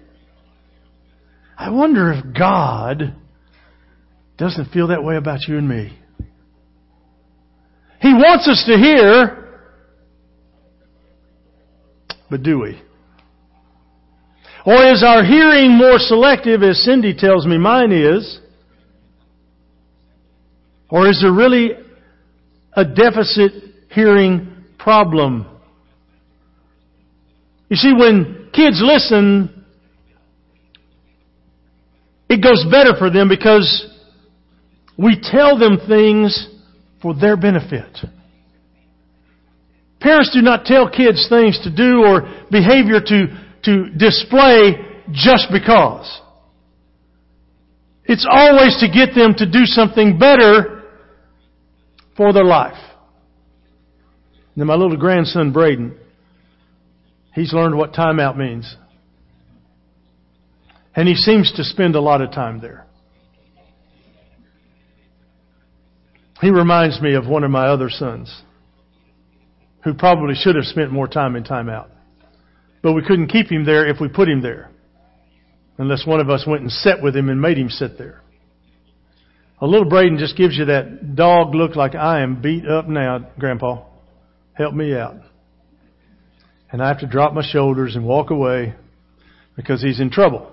I 1.56 1.70
wonder 1.70 2.12
if 2.12 2.37
God 2.37 3.14
doesn't 4.38 4.70
feel 4.70 4.88
that 4.88 5.04
way 5.04 5.16
about 5.16 5.40
you 5.47 5.59
and 5.59 5.68
me. 5.68 5.97
He 8.00 8.14
wants 8.14 8.49
us 8.49 8.64
to 8.66 8.76
hear, 8.78 9.61
but 12.30 12.42
do 12.42 12.59
we? 12.61 12.80
Or 14.64 14.90
is 14.90 15.02
our 15.02 15.25
hearing 15.25 15.73
more 15.73 15.99
selective, 15.99 16.62
as 16.62 16.82
Cindy 16.82 17.14
tells 17.14 17.47
me 17.47 17.59
mine 17.59 17.92
is? 17.92 18.40
Or 20.88 21.09
is 21.09 21.20
there 21.23 21.32
really 21.32 21.70
a 22.73 22.85
deficit 22.85 23.52
hearing 23.90 24.64
problem? 24.78 25.47
You 27.70 27.76
see, 27.76 27.92
when 27.94 28.50
kids 28.52 28.82
listen, 28.84 29.64
it 32.28 32.42
goes 32.42 32.66
better 32.70 32.98
for 32.98 33.10
them 33.10 33.28
because 33.28 33.86
we 34.98 35.18
tell 35.22 35.56
them 35.56 35.78
things 35.88 36.48
for 37.00 37.14
their 37.14 37.36
benefit. 37.36 37.96
Parents 40.00 40.30
do 40.34 40.42
not 40.42 40.64
tell 40.64 40.90
kids 40.90 41.26
things 41.28 41.60
to 41.62 41.74
do 41.74 42.02
or 42.04 42.22
behavior 42.50 43.00
to, 43.00 43.26
to 43.64 43.90
display 43.90 44.72
just 45.12 45.46
because. 45.52 46.20
It's 48.04 48.26
always 48.28 48.78
to 48.80 48.88
get 48.88 49.14
them 49.14 49.34
to 49.36 49.46
do 49.46 49.64
something 49.64 50.18
better 50.18 50.82
for 52.16 52.32
their 52.32 52.44
life. 52.44 52.78
Now 54.56 54.64
my 54.64 54.74
little 54.74 54.96
grandson 54.96 55.52
Braden, 55.52 55.96
he's 57.34 57.52
learned 57.52 57.76
what 57.76 57.92
timeout 57.92 58.37
means. 58.37 58.76
And 60.94 61.08
he 61.08 61.14
seems 61.14 61.52
to 61.56 61.64
spend 61.64 61.94
a 61.94 62.00
lot 62.00 62.20
of 62.20 62.32
time 62.32 62.60
there. 62.60 62.87
He 66.40 66.50
reminds 66.50 67.00
me 67.00 67.14
of 67.14 67.26
one 67.26 67.44
of 67.44 67.50
my 67.50 67.66
other 67.66 67.90
sons 67.90 68.42
who 69.84 69.94
probably 69.94 70.34
should 70.34 70.56
have 70.56 70.64
spent 70.64 70.90
more 70.90 71.08
time 71.08 71.37
in 71.37 71.44
timeout. 71.44 71.88
But 72.82 72.92
we 72.92 73.02
couldn't 73.02 73.28
keep 73.28 73.50
him 73.50 73.64
there 73.64 73.87
if 73.87 74.00
we 74.00 74.08
put 74.08 74.28
him 74.28 74.42
there. 74.42 74.70
Unless 75.78 76.06
one 76.06 76.20
of 76.20 76.28
us 76.28 76.44
went 76.46 76.62
and 76.62 76.72
sat 76.72 77.02
with 77.02 77.16
him 77.16 77.28
and 77.28 77.40
made 77.40 77.58
him 77.58 77.68
sit 77.68 77.99
there. 77.99 78.22
A 79.60 79.66
little 79.66 79.88
Braden 79.88 80.18
just 80.18 80.37
gives 80.37 80.56
you 80.56 80.66
that 80.66 81.14
dog 81.14 81.54
look 81.54 81.76
like 81.76 81.94
I 81.94 82.22
am 82.22 82.40
beat 82.40 82.66
up 82.66 82.88
now, 82.88 83.30
Grandpa. 83.38 83.84
Help 84.54 84.75
me 84.75 84.94
out. 84.94 85.16
And 86.72 86.82
I 86.82 86.88
have 86.88 87.00
to 87.00 87.06
drop 87.06 87.34
my 87.34 87.42
shoulders 87.42 87.96
and 87.96 88.04
walk 88.04 88.30
away 88.30 88.74
because 89.56 89.82
he's 89.82 90.00
in 90.00 90.10
trouble. 90.10 90.50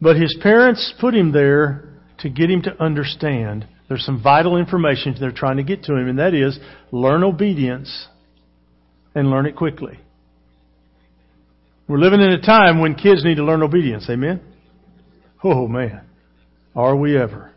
But 0.00 0.16
his 0.16 0.36
parents 0.42 0.94
put 1.00 1.14
him 1.14 1.32
there 1.32 1.88
to 2.20 2.30
get 2.30 2.50
him 2.50 2.62
to 2.62 2.82
understand 2.82 3.66
there's 3.88 4.04
some 4.04 4.22
vital 4.22 4.56
information 4.56 5.16
they're 5.18 5.32
trying 5.32 5.56
to 5.56 5.64
get 5.64 5.82
to 5.84 5.96
him, 5.96 6.08
and 6.08 6.18
that 6.20 6.32
is 6.32 6.58
learn 6.92 7.24
obedience 7.24 8.06
and 9.16 9.30
learn 9.30 9.46
it 9.46 9.56
quickly. 9.56 9.98
We're 11.88 11.98
living 11.98 12.20
in 12.20 12.30
a 12.30 12.40
time 12.40 12.80
when 12.80 12.94
kids 12.94 13.24
need 13.24 13.34
to 13.34 13.44
learn 13.44 13.64
obedience. 13.64 14.06
Amen? 14.08 14.40
Oh 15.42 15.66
man. 15.66 16.02
Are 16.76 16.94
we 16.94 17.18
ever? 17.18 17.50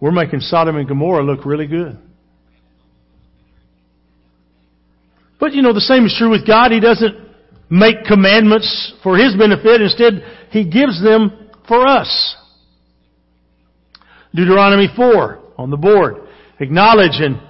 We're 0.00 0.10
making 0.10 0.40
Sodom 0.40 0.76
and 0.76 0.88
Gomorrah 0.88 1.22
look 1.22 1.46
really 1.46 1.68
good. 1.68 1.96
But 5.38 5.52
you 5.52 5.62
know, 5.62 5.72
the 5.72 5.80
same 5.80 6.04
is 6.06 6.14
true 6.16 6.30
with 6.30 6.46
God. 6.46 6.72
He 6.72 6.80
doesn't 6.80 7.14
make 7.68 8.04
commandments 8.04 8.94
for 9.02 9.16
His 9.16 9.36
benefit. 9.36 9.82
Instead, 9.82 10.22
He 10.50 10.64
gives 10.64 11.02
them 11.02 11.50
for 11.68 11.86
us. 11.86 12.36
Deuteronomy 14.34 14.88
4 14.94 15.40
on 15.58 15.70
the 15.70 15.76
board. 15.76 16.16
Acknowledge 16.60 17.20
and 17.20 17.40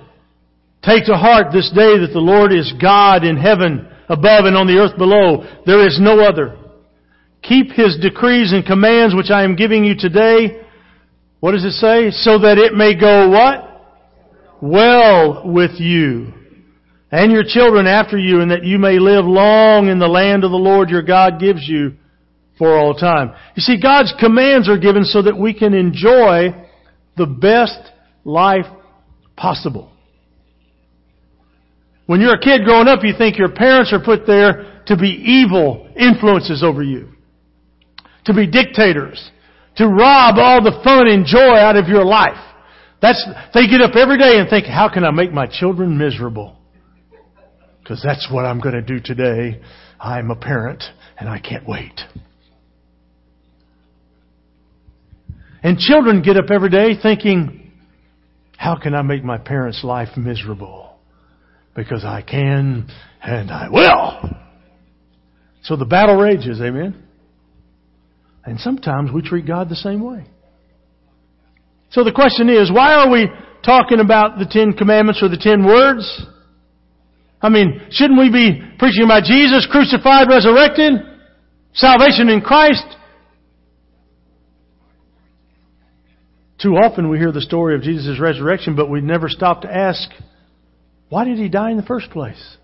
take 0.82 1.04
to 1.06 1.14
heart 1.14 1.52
this 1.52 1.70
day 1.70 1.98
that 1.98 2.10
the 2.12 2.20
Lord 2.20 2.52
is 2.52 2.72
God 2.80 3.24
in 3.24 3.36
heaven 3.36 3.88
above 4.08 4.44
and 4.44 4.56
on 4.56 4.66
the 4.66 4.78
earth 4.78 4.96
below. 4.96 5.44
There 5.64 5.86
is 5.86 5.98
no 6.00 6.20
other. 6.20 6.56
Keep 7.42 7.72
His 7.72 7.98
decrees 8.00 8.52
and 8.52 8.64
commands 8.64 9.14
which 9.14 9.30
I 9.30 9.44
am 9.44 9.54
giving 9.54 9.84
you 9.84 9.94
today. 9.96 10.62
What 11.38 11.52
does 11.52 11.64
it 11.64 11.72
say? 11.72 12.10
So 12.10 12.38
that 12.40 12.58
it 12.58 12.74
may 12.74 12.98
go 12.98 13.28
what? 13.28 13.62
Well 14.60 15.42
with 15.44 15.78
you 15.78 16.32
and 17.10 17.30
your 17.30 17.44
children 17.46 17.86
after 17.86 18.18
you 18.18 18.40
and 18.40 18.50
that 18.50 18.64
you 18.64 18.78
may 18.78 18.98
live 18.98 19.24
long 19.24 19.88
in 19.88 19.98
the 19.98 20.08
land 20.08 20.44
of 20.44 20.50
the 20.50 20.56
Lord 20.56 20.90
your 20.90 21.02
God 21.02 21.38
gives 21.38 21.68
you 21.68 21.92
for 22.58 22.76
all 22.76 22.94
time. 22.94 23.32
You 23.54 23.60
see, 23.60 23.80
God's 23.80 24.12
commands 24.18 24.68
are 24.68 24.78
given 24.78 25.04
so 25.04 25.22
that 25.22 25.38
we 25.38 25.54
can 25.54 25.74
enjoy 25.74 26.48
the 27.16 27.26
best 27.26 27.78
life 28.24 28.66
possible. 29.36 29.92
When 32.06 32.20
you're 32.20 32.34
a 32.34 32.40
kid 32.40 32.64
growing 32.64 32.88
up, 32.88 33.00
you 33.02 33.12
think 33.16 33.36
your 33.36 33.52
parents 33.52 33.92
are 33.92 34.02
put 34.02 34.26
there 34.26 34.82
to 34.86 34.96
be 34.96 35.08
evil 35.08 35.88
influences 35.96 36.62
over 36.62 36.82
you. 36.82 37.10
To 38.26 38.34
be 38.34 38.46
dictators. 38.46 39.30
To 39.76 39.86
rob 39.86 40.36
all 40.38 40.62
the 40.62 40.80
fun 40.82 41.08
and 41.08 41.26
joy 41.26 41.56
out 41.56 41.76
of 41.76 41.88
your 41.88 42.04
life. 42.04 42.38
That's, 43.02 43.22
they 43.52 43.66
get 43.66 43.80
up 43.80 43.94
every 43.94 44.18
day 44.18 44.38
and 44.38 44.48
think, 44.48 44.66
how 44.66 44.88
can 44.88 45.04
I 45.04 45.10
make 45.10 45.32
my 45.32 45.46
children 45.46 45.98
miserable? 45.98 46.55
Because 47.86 48.02
that's 48.02 48.26
what 48.32 48.44
I'm 48.44 48.60
going 48.60 48.74
to 48.74 48.82
do 48.82 48.98
today. 48.98 49.60
I'm 50.00 50.32
a 50.32 50.34
parent 50.34 50.82
and 51.20 51.28
I 51.28 51.38
can't 51.38 51.68
wait. 51.68 52.00
And 55.62 55.78
children 55.78 56.20
get 56.20 56.36
up 56.36 56.50
every 56.50 56.68
day 56.68 57.00
thinking, 57.00 57.70
how 58.56 58.76
can 58.76 58.92
I 58.92 59.02
make 59.02 59.22
my 59.22 59.38
parents' 59.38 59.84
life 59.84 60.16
miserable? 60.16 60.98
Because 61.76 62.04
I 62.04 62.22
can 62.22 62.90
and 63.22 63.52
I 63.52 63.68
will. 63.70 64.30
So 65.62 65.76
the 65.76 65.84
battle 65.84 66.16
rages, 66.16 66.60
amen? 66.60 67.00
And 68.44 68.58
sometimes 68.58 69.12
we 69.12 69.22
treat 69.22 69.46
God 69.46 69.68
the 69.68 69.76
same 69.76 70.02
way. 70.02 70.26
So 71.90 72.02
the 72.02 72.12
question 72.12 72.48
is, 72.48 72.68
why 72.72 72.94
are 72.94 73.08
we 73.08 73.28
talking 73.64 74.00
about 74.00 74.40
the 74.40 74.46
Ten 74.50 74.72
Commandments 74.72 75.22
or 75.22 75.28
the 75.28 75.36
Ten 75.36 75.64
Words? 75.64 76.26
I 77.40 77.48
mean, 77.48 77.86
shouldn't 77.90 78.18
we 78.18 78.30
be 78.30 78.60
preaching 78.78 79.04
about 79.04 79.24
Jesus 79.24 79.68
crucified, 79.70 80.28
resurrected, 80.28 80.94
salvation 81.74 82.28
in 82.28 82.40
Christ, 82.40 82.84
Too 86.60 86.76
often 86.76 87.10
we 87.10 87.18
hear 87.18 87.32
the 87.32 87.42
story 87.42 87.74
of 87.74 87.82
Jesus' 87.82 88.18
resurrection, 88.18 88.76
but 88.76 88.88
we 88.88 89.00
never 89.00 89.28
stop 89.28 89.62
to 89.62 89.72
ask, 89.72 90.08
why 91.08 91.24
did 91.24 91.38
he 91.38 91.48
die 91.48 91.70
in 91.70 91.76
the 91.76 91.82
first 91.82 92.10
place? 92.10 92.56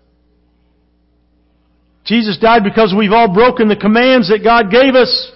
Jesus 2.05 2.37
died 2.39 2.63
because 2.63 2.93
we've 2.97 3.11
all 3.11 3.33
broken 3.33 3.69
the 3.69 3.77
commands 3.77 4.29
that 4.29 4.43
God 4.43 4.71
gave 4.71 4.95
us. 4.95 5.31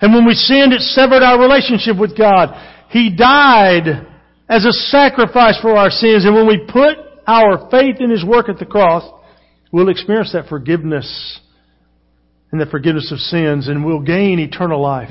And 0.00 0.12
when 0.12 0.26
we 0.26 0.34
sinned, 0.34 0.72
it 0.72 0.82
severed 0.82 1.22
our 1.22 1.40
relationship 1.40 1.96
with 1.98 2.18
God. 2.18 2.50
He 2.90 3.14
died 3.14 4.06
as 4.48 4.64
a 4.64 4.72
sacrifice 4.72 5.58
for 5.62 5.76
our 5.76 5.90
sins. 5.90 6.26
And 6.26 6.34
when 6.34 6.46
we 6.46 6.66
put 6.68 6.98
our 7.30 7.70
faith 7.70 7.96
in 8.00 8.10
His 8.10 8.24
work 8.24 8.48
at 8.48 8.58
the 8.58 8.66
cross, 8.66 9.08
we'll 9.70 9.88
experience 9.88 10.32
that 10.32 10.48
forgiveness 10.48 11.40
and 12.50 12.60
the 12.60 12.66
forgiveness 12.66 13.12
of 13.12 13.18
sins 13.18 13.68
and 13.68 13.84
we'll 13.84 14.00
gain 14.00 14.40
eternal 14.40 14.82
life. 14.82 15.10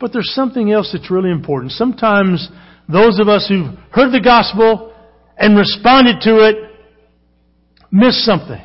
But 0.00 0.12
there's 0.12 0.34
something 0.34 0.72
else 0.72 0.90
that's 0.92 1.10
really 1.10 1.30
important. 1.30 1.72
Sometimes 1.72 2.48
those 2.88 3.20
of 3.20 3.28
us 3.28 3.46
who've 3.48 3.78
heard 3.92 4.12
the 4.12 4.20
gospel 4.20 4.92
and 5.38 5.56
responded 5.56 6.20
to 6.22 6.48
it 6.48 6.56
miss 7.92 8.24
something. 8.24 8.62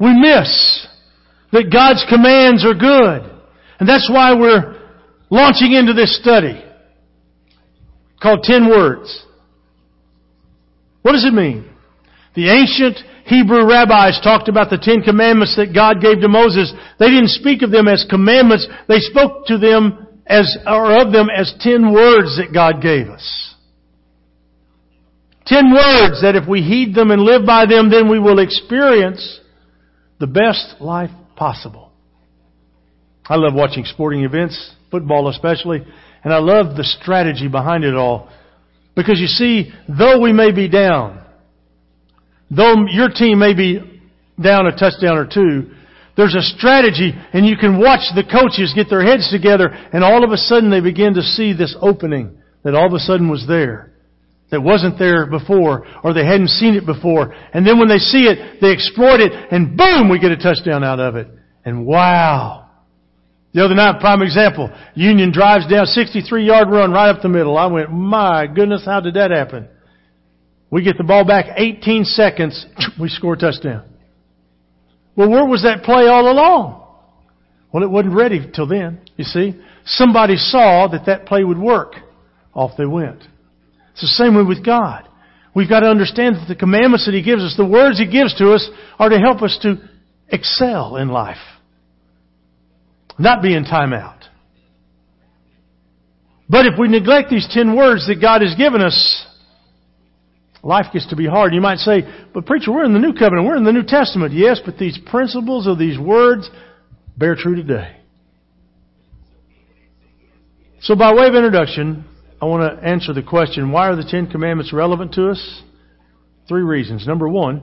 We 0.00 0.12
miss 0.18 0.86
that 1.52 1.70
God's 1.72 2.04
commands 2.08 2.64
are 2.64 2.74
good. 2.74 3.32
And 3.78 3.88
that's 3.88 4.10
why 4.10 4.34
we're 4.34 4.76
launching 5.30 5.72
into 5.72 5.92
this 5.92 6.18
study 6.20 6.62
called 8.20 8.42
Ten 8.42 8.68
Words. 8.68 9.25
What 11.06 11.12
does 11.12 11.24
it 11.24 11.34
mean? 11.34 11.70
The 12.34 12.50
ancient 12.50 12.98
Hebrew 13.26 13.64
rabbis 13.64 14.18
talked 14.24 14.48
about 14.48 14.70
the 14.70 14.76
Ten 14.76 15.02
Commandments 15.02 15.54
that 15.54 15.72
God 15.72 16.02
gave 16.02 16.20
to 16.20 16.26
Moses. 16.26 16.74
They 16.98 17.06
didn't 17.06 17.28
speak 17.28 17.62
of 17.62 17.70
them 17.70 17.86
as 17.86 18.04
commandments. 18.10 18.66
They 18.88 18.98
spoke 18.98 19.46
to 19.46 19.56
them 19.56 20.18
as, 20.26 20.58
or 20.66 21.00
of 21.00 21.12
them 21.12 21.28
as 21.30 21.54
ten 21.60 21.92
words 21.92 22.36
that 22.38 22.52
God 22.52 22.82
gave 22.82 23.06
us. 23.06 23.54
Ten 25.46 25.72
words 25.72 26.22
that 26.22 26.34
if 26.34 26.48
we 26.48 26.60
heed 26.60 26.92
them 26.92 27.12
and 27.12 27.22
live 27.22 27.46
by 27.46 27.66
them, 27.66 27.88
then 27.88 28.10
we 28.10 28.18
will 28.18 28.40
experience 28.40 29.38
the 30.18 30.26
best 30.26 30.80
life 30.80 31.10
possible. 31.36 31.92
I 33.26 33.36
love 33.36 33.54
watching 33.54 33.84
sporting 33.84 34.24
events, 34.24 34.74
football 34.90 35.28
especially, 35.28 35.86
and 36.24 36.34
I 36.34 36.38
love 36.38 36.76
the 36.76 36.82
strategy 36.82 37.46
behind 37.46 37.84
it 37.84 37.94
all. 37.94 38.28
Because 38.96 39.20
you 39.20 39.26
see, 39.26 39.70
though 39.86 40.20
we 40.20 40.32
may 40.32 40.50
be 40.50 40.68
down, 40.68 41.22
though 42.50 42.86
your 42.88 43.10
team 43.10 43.38
may 43.38 43.54
be 43.54 43.78
down 44.42 44.66
a 44.66 44.72
touchdown 44.72 45.18
or 45.18 45.26
two, 45.26 45.70
there's 46.16 46.34
a 46.34 46.40
strategy 46.40 47.12
and 47.34 47.46
you 47.46 47.56
can 47.58 47.78
watch 47.78 48.00
the 48.14 48.24
coaches 48.24 48.72
get 48.74 48.88
their 48.88 49.04
heads 49.04 49.30
together 49.30 49.68
and 49.92 50.02
all 50.02 50.24
of 50.24 50.30
a 50.30 50.38
sudden 50.38 50.70
they 50.70 50.80
begin 50.80 51.12
to 51.14 51.22
see 51.22 51.52
this 51.52 51.76
opening 51.80 52.38
that 52.64 52.74
all 52.74 52.86
of 52.86 52.94
a 52.94 52.98
sudden 52.98 53.28
was 53.28 53.44
there 53.46 53.92
that 54.50 54.62
wasn't 54.62 54.98
there 54.98 55.26
before 55.26 55.86
or 56.02 56.14
they 56.14 56.24
hadn't 56.24 56.48
seen 56.48 56.74
it 56.74 56.86
before. 56.86 57.34
And 57.52 57.66
then 57.66 57.78
when 57.78 57.88
they 57.88 57.98
see 57.98 58.24
it, 58.24 58.60
they 58.62 58.72
exploit 58.72 59.20
it 59.20 59.32
and 59.50 59.76
boom, 59.76 60.08
we 60.08 60.18
get 60.18 60.30
a 60.30 60.36
touchdown 60.38 60.82
out 60.82 61.00
of 61.00 61.16
it. 61.16 61.28
And 61.66 61.84
wow. 61.84 62.65
The 63.56 63.64
other 63.64 63.74
night, 63.74 64.00
prime 64.00 64.20
example, 64.20 64.70
Union 64.94 65.32
drives 65.32 65.66
down 65.66 65.86
63 65.86 66.44
yard 66.44 66.68
run 66.68 66.92
right 66.92 67.08
up 67.08 67.22
the 67.22 67.30
middle. 67.30 67.56
I 67.56 67.64
went, 67.64 67.90
my 67.90 68.46
goodness, 68.46 68.84
how 68.84 69.00
did 69.00 69.14
that 69.14 69.30
happen? 69.30 69.66
We 70.70 70.84
get 70.84 70.98
the 70.98 71.04
ball 71.04 71.24
back 71.24 71.46
18 71.56 72.04
seconds, 72.04 72.66
we 73.00 73.08
score 73.08 73.32
a 73.32 73.38
touchdown. 73.38 73.88
Well, 75.16 75.30
where 75.30 75.46
was 75.46 75.62
that 75.62 75.84
play 75.84 76.06
all 76.06 76.30
along? 76.30 76.86
Well, 77.72 77.82
it 77.82 77.88
wasn't 77.88 78.14
ready 78.14 78.46
till 78.54 78.66
then, 78.66 79.00
you 79.16 79.24
see. 79.24 79.58
Somebody 79.86 80.36
saw 80.36 80.88
that 80.88 81.06
that 81.06 81.24
play 81.24 81.42
would 81.42 81.58
work. 81.58 81.94
Off 82.52 82.72
they 82.76 82.84
went. 82.84 83.22
It's 83.92 84.02
the 84.02 84.22
same 84.22 84.36
way 84.36 84.42
with 84.42 84.66
God. 84.66 85.08
We've 85.54 85.66
got 85.66 85.80
to 85.80 85.88
understand 85.88 86.36
that 86.36 86.48
the 86.48 86.56
commandments 86.56 87.06
that 87.06 87.14
He 87.14 87.22
gives 87.22 87.40
us, 87.40 87.54
the 87.56 87.64
words 87.64 87.98
He 87.98 88.06
gives 88.06 88.36
to 88.36 88.52
us, 88.52 88.68
are 88.98 89.08
to 89.08 89.18
help 89.18 89.40
us 89.40 89.58
to 89.62 89.76
excel 90.28 90.96
in 90.96 91.08
life. 91.08 91.38
Not 93.18 93.42
be 93.42 93.54
in 93.54 93.64
timeout. 93.64 94.20
But 96.48 96.66
if 96.66 96.78
we 96.78 96.88
neglect 96.88 97.30
these 97.30 97.48
ten 97.50 97.76
words 97.76 98.06
that 98.06 98.20
God 98.20 98.42
has 98.42 98.54
given 98.54 98.80
us, 98.80 99.26
life 100.62 100.86
gets 100.92 101.08
to 101.08 101.16
be 101.16 101.26
hard. 101.26 101.54
You 101.54 101.60
might 101.60 101.78
say, 101.78 102.02
but 102.32 102.46
preacher, 102.46 102.72
we're 102.72 102.84
in 102.84 102.92
the 102.92 102.98
New 102.98 103.14
Covenant, 103.14 103.46
we're 103.46 103.56
in 103.56 103.64
the 103.64 103.72
New 103.72 103.82
Testament. 103.82 104.32
Yes, 104.32 104.60
but 104.64 104.78
these 104.78 104.98
principles 105.06 105.66
of 105.66 105.78
these 105.78 105.98
words 105.98 106.48
bear 107.16 107.34
true 107.34 107.56
today. 107.56 107.96
So 110.82 110.94
by 110.94 111.12
way 111.14 111.26
of 111.26 111.34
introduction, 111.34 112.04
I 112.40 112.44
want 112.44 112.80
to 112.80 112.86
answer 112.86 113.12
the 113.12 113.22
question 113.22 113.72
why 113.72 113.88
are 113.88 113.96
the 113.96 114.06
Ten 114.08 114.28
Commandments 114.28 114.72
relevant 114.72 115.14
to 115.14 115.30
us? 115.30 115.62
Three 116.48 116.62
reasons. 116.62 117.06
Number 117.06 117.28
one, 117.28 117.62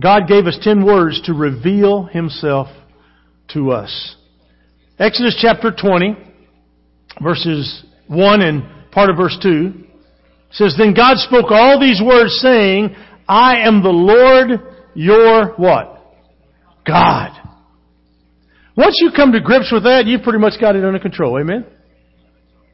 God 0.00 0.26
gave 0.26 0.46
us 0.46 0.58
ten 0.60 0.84
words 0.84 1.20
to 1.26 1.34
reveal 1.34 2.04
Himself 2.04 2.68
to 3.52 3.70
us. 3.70 4.16
Exodus 5.00 5.34
chapter 5.40 5.70
20, 5.70 6.14
verses 7.22 7.84
1 8.08 8.42
and 8.42 8.92
part 8.92 9.08
of 9.08 9.16
verse 9.16 9.36
2 9.42 9.72
says, 10.50 10.74
Then 10.76 10.92
God 10.92 11.16
spoke 11.16 11.50
all 11.50 11.80
these 11.80 12.02
words 12.04 12.38
saying, 12.42 12.94
I 13.26 13.66
am 13.66 13.82
the 13.82 13.88
Lord 13.88 14.60
your 14.94 15.54
what? 15.56 16.16
God. 16.86 17.30
Once 18.76 18.96
you 19.00 19.10
come 19.16 19.32
to 19.32 19.40
grips 19.40 19.70
with 19.72 19.84
that, 19.84 20.04
you've 20.04 20.22
pretty 20.22 20.38
much 20.38 20.60
got 20.60 20.76
it 20.76 20.84
under 20.84 20.98
control. 20.98 21.40
Amen? 21.40 21.64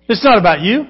It's 0.08 0.24
not 0.24 0.36
about 0.36 0.62
you. 0.62 0.84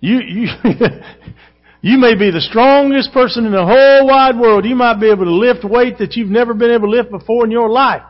You, 0.00 0.20
you, 0.26 0.48
you 1.82 1.98
may 1.98 2.14
be 2.14 2.30
the 2.30 2.40
strongest 2.40 3.12
person 3.12 3.44
in 3.44 3.52
the 3.52 3.66
whole 3.66 4.06
wide 4.06 4.38
world. 4.38 4.64
You 4.64 4.74
might 4.74 5.00
be 5.00 5.10
able 5.10 5.26
to 5.26 5.32
lift 5.34 5.64
weight 5.64 5.98
that 5.98 6.16
you've 6.16 6.30
never 6.30 6.54
been 6.54 6.70
able 6.70 6.90
to 6.90 6.96
lift 6.96 7.10
before 7.10 7.44
in 7.44 7.50
your 7.50 7.68
life. 7.68 8.00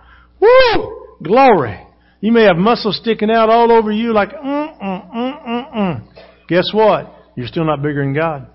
Woo! 0.40 1.16
Glory. 1.24 1.85
You 2.20 2.32
may 2.32 2.44
have 2.44 2.56
muscles 2.56 2.98
sticking 3.00 3.30
out 3.30 3.50
all 3.50 3.70
over 3.70 3.92
you 3.92 4.12
like, 4.12 4.30
mm, 4.30 4.82
mm, 4.82 5.14
mm, 5.14 5.46
mm, 5.46 5.74
mm. 5.74 6.08
Guess 6.48 6.70
what? 6.72 7.12
You're 7.36 7.46
still 7.46 7.64
not 7.64 7.82
bigger 7.82 8.02
than 8.02 8.14
God. 8.14 8.48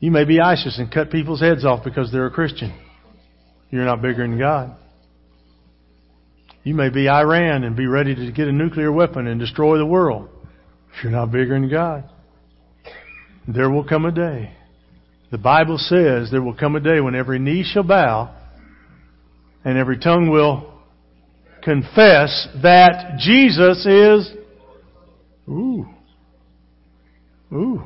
You 0.00 0.10
may 0.10 0.24
be 0.24 0.40
ISIS 0.40 0.78
and 0.78 0.90
cut 0.90 1.10
people's 1.10 1.40
heads 1.40 1.64
off 1.64 1.84
because 1.84 2.10
they're 2.10 2.26
a 2.26 2.30
Christian. 2.30 2.76
You're 3.70 3.84
not 3.84 4.02
bigger 4.02 4.26
than 4.26 4.38
God. 4.38 4.76
You 6.64 6.74
may 6.74 6.90
be 6.90 7.08
Iran 7.08 7.64
and 7.64 7.76
be 7.76 7.86
ready 7.86 8.14
to 8.14 8.32
get 8.32 8.48
a 8.48 8.52
nuclear 8.52 8.90
weapon 8.90 9.26
and 9.26 9.38
destroy 9.38 9.78
the 9.78 9.86
world. 9.86 10.28
You're 11.02 11.12
not 11.12 11.30
bigger 11.30 11.58
than 11.58 11.70
God, 11.70 12.04
there 13.48 13.70
will 13.70 13.84
come 13.84 14.04
a 14.04 14.12
day. 14.12 14.52
The 15.30 15.38
Bible 15.38 15.78
says 15.78 16.30
there 16.30 16.42
will 16.42 16.54
come 16.54 16.76
a 16.76 16.80
day 16.80 17.00
when 17.00 17.14
every 17.14 17.38
knee 17.38 17.64
shall 17.64 17.82
bow 17.82 18.36
and 19.64 19.78
every 19.78 19.98
tongue 19.98 20.30
will 20.30 20.71
confess 21.62 22.48
that 22.62 23.16
Jesus 23.18 23.86
is. 23.86 24.32
Ooh. 25.48 25.86
Ooh. 27.52 27.82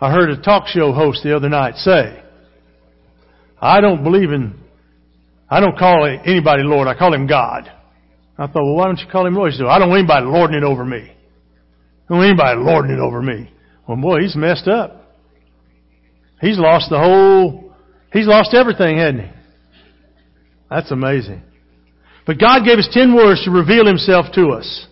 I 0.00 0.12
heard 0.12 0.30
a 0.30 0.40
talk 0.40 0.66
show 0.68 0.92
host 0.92 1.20
the 1.22 1.34
other 1.34 1.48
night 1.48 1.76
say, 1.76 2.22
I 3.60 3.80
don't 3.80 4.04
believe 4.04 4.30
in, 4.30 4.58
I 5.48 5.60
don't 5.60 5.78
call 5.78 6.04
anybody 6.04 6.62
Lord, 6.62 6.86
I 6.86 6.94
call 6.94 7.14
him 7.14 7.26
God. 7.26 7.72
I 8.38 8.46
thought, 8.46 8.64
well, 8.64 8.74
why 8.74 8.84
don't 8.84 8.98
you 8.98 9.06
call 9.10 9.26
him 9.26 9.34
Lord? 9.34 9.52
He 9.52 9.58
said, 9.58 9.66
I 9.66 9.78
don't 9.78 9.88
want 9.88 10.00
anybody 10.00 10.26
lording 10.26 10.58
it 10.58 10.64
over 10.64 10.84
me. 10.84 10.98
I 10.98 12.08
don't 12.08 12.18
want 12.18 12.28
anybody 12.28 12.60
lording 12.60 12.92
it 12.92 13.00
over 13.00 13.22
me. 13.22 13.50
Well, 13.88 13.96
boy, 13.96 14.20
he's 14.20 14.36
messed 14.36 14.68
up. 14.68 15.14
He's 16.42 16.58
lost 16.58 16.90
the 16.90 16.98
whole, 16.98 17.74
he's 18.12 18.26
lost 18.26 18.52
everything, 18.52 18.98
hasn't 18.98 19.22
he? 19.22 19.30
That's 20.68 20.90
amazing. 20.90 21.42
But 22.26 22.38
God 22.38 22.64
gave 22.64 22.78
us 22.78 22.88
ten 22.92 23.14
words 23.14 23.44
to 23.44 23.50
reveal 23.50 23.86
himself 23.86 24.26
to 24.34 24.48
us. 24.48 24.86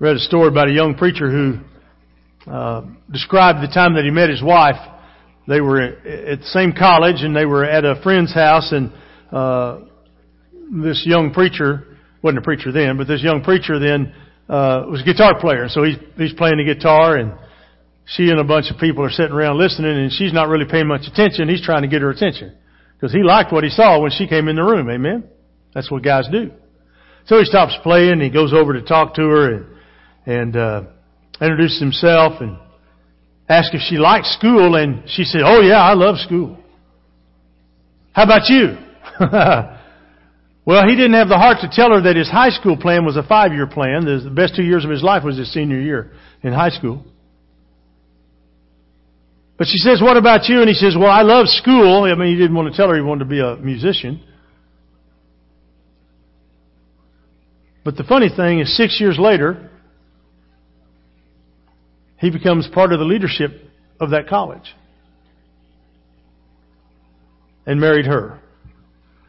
I 0.00 0.04
read 0.04 0.16
a 0.16 0.20
story 0.20 0.48
about 0.48 0.68
a 0.68 0.72
young 0.72 0.94
preacher 0.94 1.30
who 1.30 1.58
uh, 2.50 2.82
described 3.12 3.62
the 3.62 3.72
time 3.72 3.94
that 3.94 4.04
he 4.04 4.10
met 4.10 4.30
his 4.30 4.42
wife. 4.42 4.80
They 5.46 5.60
were 5.60 5.80
at 5.80 6.40
the 6.40 6.46
same 6.46 6.72
college 6.72 7.22
and 7.22 7.36
they 7.36 7.44
were 7.44 7.64
at 7.64 7.84
a 7.84 8.00
friend's 8.02 8.32
house 8.32 8.72
and 8.72 8.92
uh, 9.30 9.80
this 10.70 11.02
young 11.04 11.32
preacher 11.32 11.98
wasn't 12.22 12.38
a 12.38 12.42
preacher 12.42 12.72
then, 12.72 12.96
but 12.96 13.06
this 13.06 13.22
young 13.22 13.42
preacher 13.42 13.78
then 13.78 14.14
uh, 14.48 14.84
was 14.88 15.02
a 15.02 15.04
guitar 15.04 15.38
player. 15.40 15.68
So 15.68 15.82
he's 15.84 15.96
he's 16.16 16.32
playing 16.34 16.58
the 16.58 16.74
guitar, 16.74 17.16
and 17.16 17.32
she 18.04 18.30
and 18.30 18.38
a 18.38 18.44
bunch 18.44 18.70
of 18.70 18.78
people 18.78 19.04
are 19.04 19.10
sitting 19.10 19.32
around 19.32 19.58
listening, 19.58 19.96
and 19.96 20.12
she's 20.12 20.32
not 20.32 20.48
really 20.48 20.66
paying 20.70 20.86
much 20.86 21.06
attention. 21.06 21.48
He's 21.48 21.64
trying 21.64 21.82
to 21.82 21.88
get 21.88 22.02
her 22.02 22.10
attention 22.10 22.56
because 22.96 23.12
he 23.12 23.22
liked 23.22 23.52
what 23.52 23.64
he 23.64 23.70
saw 23.70 24.00
when 24.00 24.10
she 24.10 24.26
came 24.26 24.48
in 24.48 24.56
the 24.56 24.62
room. 24.62 24.88
Amen. 24.90 25.24
That's 25.74 25.90
what 25.90 26.02
guys 26.02 26.26
do. 26.30 26.50
So 27.26 27.38
he 27.38 27.44
stops 27.44 27.76
playing. 27.82 28.12
And 28.12 28.22
he 28.22 28.30
goes 28.30 28.52
over 28.52 28.72
to 28.72 28.82
talk 28.82 29.14
to 29.14 29.22
her 29.22 29.54
and 29.54 29.66
and 30.26 30.56
uh, 30.56 30.82
introduces 31.40 31.80
himself 31.80 32.40
and 32.40 32.58
asks 33.48 33.74
if 33.74 33.80
she 33.88 33.96
likes 33.96 34.32
school, 34.34 34.76
and 34.76 35.08
she 35.08 35.24
said, 35.24 35.40
"Oh 35.44 35.60
yeah, 35.60 35.80
I 35.80 35.94
love 35.94 36.18
school." 36.18 36.58
How 38.12 38.24
about 38.24 38.48
you? 38.48 38.76
Well, 40.66 40.86
he 40.86 40.94
didn't 40.94 41.14
have 41.14 41.28
the 41.28 41.38
heart 41.38 41.58
to 41.62 41.68
tell 41.72 41.90
her 41.90 42.02
that 42.02 42.16
his 42.16 42.28
high 42.28 42.50
school 42.50 42.76
plan 42.76 43.04
was 43.04 43.16
a 43.16 43.24
five 43.24 43.52
year 43.52 43.66
plan. 43.66 44.04
The 44.04 44.30
best 44.30 44.54
two 44.54 44.62
years 44.62 44.84
of 44.84 44.90
his 44.90 45.02
life 45.02 45.24
was 45.24 45.36
his 45.36 45.52
senior 45.52 45.80
year 45.80 46.12
in 46.42 46.52
high 46.52 46.68
school. 46.68 47.02
But 49.58 49.66
she 49.66 49.78
says, 49.78 50.00
What 50.00 50.16
about 50.16 50.48
you? 50.48 50.60
And 50.60 50.68
he 50.68 50.74
says, 50.74 50.94
Well, 50.96 51.10
I 51.10 51.22
love 51.22 51.48
school. 51.48 52.04
I 52.04 52.14
mean, 52.14 52.28
he 52.28 52.36
didn't 52.36 52.54
want 52.54 52.72
to 52.72 52.76
tell 52.76 52.88
her 52.88 52.94
he 52.94 53.02
wanted 53.02 53.24
to 53.24 53.30
be 53.30 53.40
a 53.40 53.56
musician. 53.56 54.22
But 57.84 57.96
the 57.96 58.04
funny 58.04 58.28
thing 58.34 58.60
is, 58.60 58.76
six 58.76 59.00
years 59.00 59.18
later, 59.18 59.70
he 62.18 62.30
becomes 62.30 62.68
part 62.68 62.92
of 62.92 62.98
the 62.98 63.04
leadership 63.04 63.52
of 63.98 64.10
that 64.10 64.28
college 64.28 64.74
and 67.66 67.80
married 67.80 68.06
her. 68.06 68.40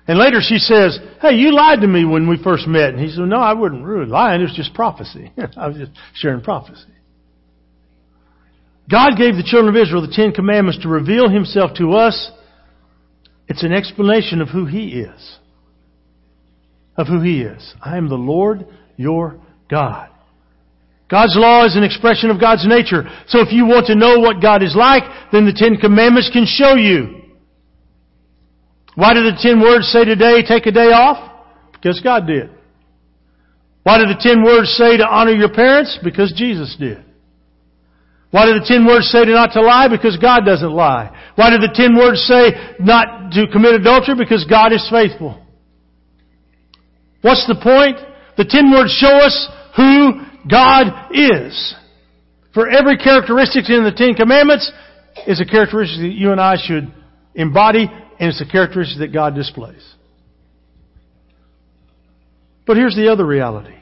And 0.08 0.18
later 0.20 0.40
she 0.42 0.58
says, 0.58 1.00
Hey, 1.22 1.36
you 1.36 1.54
lied 1.54 1.82
to 1.82 1.88
me 1.88 2.04
when 2.04 2.28
we 2.28 2.42
first 2.44 2.68
met. 2.68 2.90
And 2.90 3.00
he 3.00 3.10
said, 3.10 3.22
No, 3.22 3.38
I 3.38 3.54
wasn't 3.54 3.86
really 3.86 4.08
lying. 4.08 4.42
It 4.42 4.46
was 4.46 4.56
just 4.56 4.74
prophecy. 4.74 5.32
I 5.58 5.68
was 5.68 5.78
just 5.78 5.92
sharing 6.16 6.42
prophecy. 6.42 6.90
God 8.90 9.12
gave 9.18 9.36
the 9.36 9.44
children 9.46 9.74
of 9.74 9.82
Israel 9.82 10.02
the 10.02 10.14
Ten 10.14 10.34
Commandments 10.34 10.82
to 10.82 10.90
reveal 10.90 11.30
Himself 11.30 11.72
to 11.78 11.94
us. 11.94 12.32
It's 13.48 13.64
an 13.64 13.72
explanation 13.72 14.42
of 14.42 14.50
who 14.50 14.66
He 14.66 15.00
is. 15.00 15.38
Of 16.98 17.08
who 17.08 17.22
He 17.22 17.42
is. 17.42 17.74
I 17.82 17.98
am 17.98 18.10
the 18.10 18.16
Lord 18.16 18.68
your 18.98 19.40
God. 19.70 20.10
God's 21.10 21.36
law 21.36 21.66
is 21.66 21.76
an 21.76 21.84
expression 21.84 22.30
of 22.30 22.40
God's 22.40 22.66
nature. 22.66 23.04
So 23.28 23.42
if 23.42 23.52
you 23.52 23.66
want 23.66 23.88
to 23.88 23.96
know 23.96 24.20
what 24.20 24.42
God 24.42 24.64
is 24.64 24.76
like, 24.76 25.04
then 25.32 25.46
the 25.46 25.54
Ten 25.54 25.76
Commandments 25.76 26.30
can 26.32 26.46
show 26.46 26.76
you. 26.76 27.22
Why 28.96 29.14
did 29.14 29.24
the 29.24 29.40
ten 29.42 29.62
words 29.62 29.88
say 29.88 30.04
today, 30.04 30.44
take 30.44 30.66
a 30.66 30.72
day 30.72 30.92
off? 30.92 31.32
Because 31.72 32.00
God 32.02 32.28
did. 32.28 32.50
Why 33.84 33.98
did 33.98 34.10
the 34.10 34.20
ten 34.22 34.44
words 34.44 34.70
say 34.78 34.98
to 34.98 35.08
honor 35.08 35.32
your 35.32 35.52
parents? 35.52 35.98
Because 36.04 36.34
Jesus 36.36 36.76
did. 36.80 37.04
Why 38.32 38.46
did 38.46 38.62
the 38.62 38.66
ten 38.66 38.86
words 38.86 39.08
say 39.08 39.26
to 39.26 39.32
not 39.32 39.54
to 39.54 39.62
lie? 39.62 39.88
Because 39.88 40.18
God 40.18 40.46
doesn't 40.46 40.72
lie. 40.72 41.12
Why 41.36 41.50
did 41.50 41.62
the 41.62 41.74
ten 41.74 41.96
words 41.96 42.22
say 42.22 42.52
not 42.80 43.32
to 43.34 43.48
commit 43.52 43.76
adultery? 43.76 44.16
Because 44.16 44.46
God 44.46 44.72
is 44.72 44.88
faithful. 44.92 45.42
What's 47.22 47.46
the 47.48 47.56
point? 47.56 47.98
The 48.38 48.46
ten 48.46 48.72
words 48.72 48.92
show 48.92 49.18
us 49.18 49.50
who 49.76 50.22
God 50.50 51.12
is. 51.14 51.76
For 52.54 52.70
every 52.70 52.98
characteristic 52.98 53.70
in 53.70 53.84
the 53.84 53.94
Ten 53.96 54.14
Commandments 54.14 54.72
is 55.28 55.40
a 55.40 55.46
characteristic 55.46 56.02
that 56.02 56.14
you 56.14 56.32
and 56.32 56.42
I 56.42 56.56
should 56.58 56.92
embody 57.34 57.88
and 58.22 58.30
it's 58.30 58.42
a 58.42 58.46
characteristic 58.46 59.00
that 59.00 59.14
God 59.14 59.34
displays. 59.36 59.84
But 62.68 62.78
here's 62.78 62.96
the 62.96 63.12
other 63.12 63.26
reality. 63.26 63.76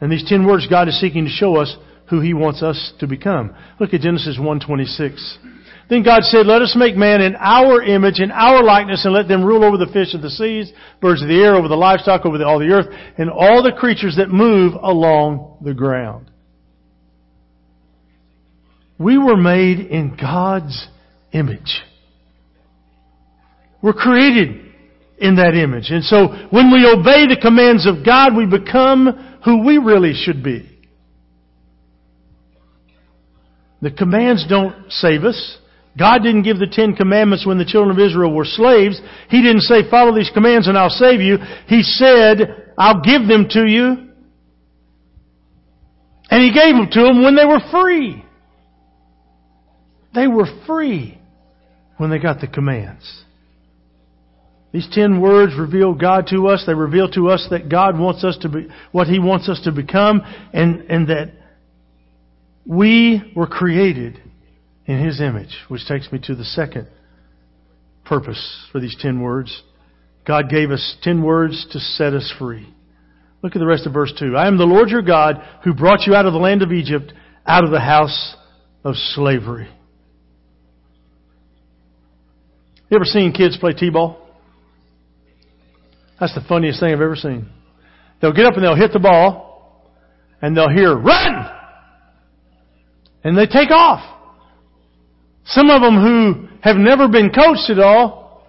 And 0.00 0.12
these 0.12 0.28
ten 0.28 0.46
words 0.46 0.66
God 0.68 0.88
is 0.88 1.00
seeking 1.00 1.24
to 1.24 1.30
show 1.30 1.56
us 1.56 1.74
who 2.10 2.20
He 2.20 2.34
wants 2.34 2.62
us 2.62 2.92
to 3.00 3.06
become. 3.06 3.54
Look 3.78 3.94
at 3.94 4.02
Genesis 4.02 4.36
1.26. 4.38 5.59
Then 5.90 6.04
God 6.04 6.22
said, 6.22 6.46
Let 6.46 6.62
us 6.62 6.74
make 6.76 6.94
man 6.96 7.20
in 7.20 7.34
our 7.34 7.82
image, 7.82 8.20
in 8.20 8.30
our 8.30 8.62
likeness, 8.62 9.04
and 9.04 9.12
let 9.12 9.26
them 9.26 9.44
rule 9.44 9.64
over 9.64 9.76
the 9.76 9.92
fish 9.92 10.14
of 10.14 10.22
the 10.22 10.30
seas, 10.30 10.72
birds 11.00 11.20
of 11.20 11.26
the 11.28 11.42
air, 11.42 11.56
over 11.56 11.66
the 11.66 11.74
livestock, 11.74 12.24
over 12.24 12.38
the, 12.38 12.46
all 12.46 12.60
the 12.60 12.70
earth, 12.70 12.86
and 13.18 13.28
all 13.28 13.64
the 13.64 13.72
creatures 13.72 14.14
that 14.16 14.28
move 14.28 14.74
along 14.80 15.58
the 15.62 15.74
ground. 15.74 16.30
We 18.98 19.18
were 19.18 19.36
made 19.36 19.80
in 19.80 20.16
God's 20.16 20.86
image. 21.32 21.82
We're 23.82 23.92
created 23.92 24.66
in 25.18 25.36
that 25.36 25.54
image. 25.54 25.90
And 25.90 26.04
so 26.04 26.28
when 26.50 26.70
we 26.70 26.86
obey 26.86 27.26
the 27.26 27.38
commands 27.40 27.88
of 27.88 28.04
God, 28.06 28.36
we 28.36 28.46
become 28.46 29.40
who 29.44 29.66
we 29.66 29.78
really 29.78 30.12
should 30.14 30.44
be. 30.44 30.68
The 33.82 33.90
commands 33.90 34.46
don't 34.48 34.92
save 34.92 35.24
us. 35.24 35.56
God 36.00 36.22
didn't 36.22 36.44
give 36.44 36.58
the 36.58 36.66
Ten 36.66 36.96
Commandments 36.96 37.44
when 37.46 37.58
the 37.58 37.64
children 37.66 37.94
of 37.94 38.02
Israel 38.02 38.32
were 38.32 38.46
slaves. 38.46 38.98
He 39.28 39.42
didn't 39.42 39.60
say, 39.60 39.82
follow 39.90 40.16
these 40.16 40.30
commands 40.32 40.66
and 40.66 40.78
I'll 40.78 40.88
save 40.88 41.20
you. 41.20 41.36
He 41.66 41.82
said, 41.82 42.72
I'll 42.78 43.02
give 43.02 43.28
them 43.28 43.48
to 43.50 43.66
you. 43.66 44.08
And 46.30 46.42
He 46.42 46.54
gave 46.54 46.74
them 46.74 46.88
to 46.90 47.00
them 47.02 47.22
when 47.22 47.36
they 47.36 47.44
were 47.44 47.60
free. 47.70 48.24
They 50.14 50.26
were 50.26 50.46
free 50.66 51.20
when 51.98 52.08
they 52.08 52.18
got 52.18 52.40
the 52.40 52.46
commands. 52.46 53.24
These 54.72 54.88
ten 54.92 55.20
words 55.20 55.52
reveal 55.58 55.92
God 55.92 56.28
to 56.28 56.46
us. 56.46 56.64
They 56.66 56.72
reveal 56.72 57.10
to 57.10 57.28
us 57.28 57.46
that 57.50 57.68
God 57.68 57.98
wants 57.98 58.24
us 58.24 58.38
to 58.40 58.48
be, 58.48 58.68
what 58.90 59.06
He 59.06 59.18
wants 59.18 59.50
us 59.50 59.60
to 59.64 59.72
become, 59.72 60.22
and, 60.54 60.80
and 60.88 61.08
that 61.08 61.32
we 62.64 63.32
were 63.36 63.48
created 63.48 64.18
in 64.86 65.04
His 65.04 65.20
image, 65.20 65.56
which 65.68 65.86
takes 65.86 66.10
me 66.10 66.18
to 66.24 66.34
the 66.34 66.44
second 66.44 66.88
purpose 68.04 68.66
for 68.72 68.80
these 68.80 68.96
ten 69.00 69.20
words. 69.20 69.62
God 70.26 70.50
gave 70.50 70.70
us 70.70 70.96
ten 71.02 71.22
words 71.22 71.66
to 71.72 71.78
set 71.78 72.12
us 72.12 72.32
free. 72.38 72.68
Look 73.42 73.56
at 73.56 73.58
the 73.58 73.66
rest 73.66 73.86
of 73.86 73.92
verse 73.92 74.12
2. 74.18 74.36
I 74.36 74.46
am 74.48 74.58
the 74.58 74.64
Lord 74.64 74.90
your 74.90 75.02
God 75.02 75.36
who 75.64 75.72
brought 75.72 76.06
you 76.06 76.14
out 76.14 76.26
of 76.26 76.32
the 76.32 76.38
land 76.38 76.62
of 76.62 76.72
Egypt, 76.72 77.12
out 77.46 77.64
of 77.64 77.70
the 77.70 77.80
house 77.80 78.36
of 78.84 78.94
slavery. 78.96 79.68
You 82.90 82.96
ever 82.96 83.04
seen 83.04 83.32
kids 83.32 83.56
play 83.56 83.72
t-ball? 83.72 84.18
That's 86.18 86.34
the 86.34 86.44
funniest 86.46 86.80
thing 86.80 86.92
I've 86.92 87.00
ever 87.00 87.16
seen. 87.16 87.48
They'll 88.20 88.34
get 88.34 88.44
up 88.44 88.54
and 88.54 88.64
they'll 88.64 88.76
hit 88.76 88.92
the 88.92 88.98
ball, 88.98 89.90
and 90.42 90.54
they'll 90.54 90.68
hear, 90.68 90.94
run! 90.94 91.50
And 93.24 93.38
they 93.38 93.46
take 93.46 93.70
off. 93.70 94.19
Some 95.50 95.68
of 95.68 95.82
them 95.82 95.98
who 95.98 96.48
have 96.62 96.76
never 96.76 97.08
been 97.08 97.30
coached 97.30 97.70
at 97.70 97.78
all, 97.78 98.46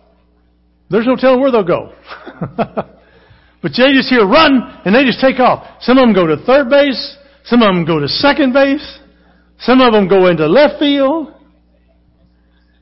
there's 0.90 1.08
no 1.08 1.16
telling 1.16 1.42
where 1.42 1.52
they'll 1.52 1.64
go. 1.64 1.94
but 2.58 3.72
they 3.76 3.94
just 3.94 4.10
hear 4.10 4.26
run, 4.26 4.82
and 4.86 4.94
they 4.94 5.04
just 5.04 5.20
take 5.20 5.40
off. 5.40 5.66
Some 5.82 5.98
of 5.98 6.04
them 6.04 6.14
go 6.14 6.28
to 6.28 6.38
third 6.46 6.70
base, 6.70 7.18
some 7.46 7.62
of 7.62 7.74
them 7.74 7.86
go 7.86 8.00
to 8.00 8.08
second 8.08 8.54
base, 8.54 9.00
some 9.60 9.82
of 9.82 9.94
them 9.94 10.08
go 10.08 10.28
into 10.28 10.46
left 10.48 10.80
field. 10.80 11.34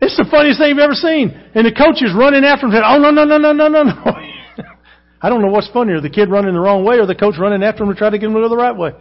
It's 0.01 0.17
the 0.17 0.27
funniest 0.29 0.60
thing 0.60 0.69
you've 0.69 0.79
ever 0.79 0.93
seen. 0.93 1.32
And 1.55 1.65
the 1.65 1.75
coach 1.75 2.01
is 2.01 2.13
running 2.15 2.43
after 2.43 2.65
him 2.65 2.71
saying, 2.71 2.84
oh 2.86 2.99
no, 2.99 3.12
no, 3.12 3.23
no, 3.23 3.38
no, 3.38 3.53
no, 3.53 3.67
no, 3.67 3.84
no. 3.84 3.93
I 5.21 5.29
don't 5.29 5.41
know 5.41 5.51
what's 5.51 5.69
funnier, 5.69 5.99
the 6.01 6.10
kid 6.10 6.29
running 6.29 6.53
the 6.53 6.60
wrong 6.60 6.84
way 6.84 6.99
or 6.99 7.05
the 7.05 7.15
coach 7.15 7.36
running 7.38 7.63
after 7.63 7.84
him 7.84 7.89
to 7.89 7.95
try 7.95 8.10
to 8.10 8.17
get 8.17 8.27
him 8.27 8.34
to 8.34 8.39
go 8.39 8.49
the 8.49 8.58
right 8.58 8.75
way. 8.75 8.91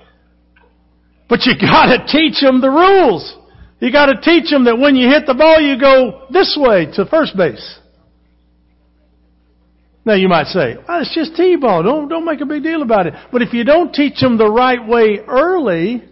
But 1.29 1.41
you 1.47 1.55
gotta 1.61 2.07
teach 2.07 2.41
them 2.41 2.61
the 2.61 2.71
rules. 2.71 3.37
You 3.81 3.93
gotta 3.93 4.21
teach 4.21 4.51
them 4.51 4.65
that 4.65 4.79
when 4.79 4.97
you 4.97 5.09
hit 5.09 5.27
the 5.27 5.35
ball, 5.35 5.61
you 5.61 5.79
go 5.79 6.27
this 6.31 6.57
way 6.61 6.87
to 6.95 7.07
first 7.07 7.37
base. 7.37 7.79
Now 10.05 10.15
you 10.15 10.29
might 10.29 10.47
say, 10.47 10.77
well, 10.89 11.03
it's 11.03 11.15
just 11.15 11.37
T-ball. 11.37 11.83
Don't, 11.83 12.09
don't 12.09 12.25
make 12.25 12.41
a 12.41 12.47
big 12.47 12.63
deal 12.63 12.83
about 12.83 13.07
it. 13.07 13.15
But 13.31 13.43
if 13.43 13.53
you 13.53 13.63
don't 13.63 13.93
teach 13.93 14.19
them 14.21 14.39
the 14.39 14.51
right 14.51 14.85
way 14.89 15.19
early, 15.29 16.03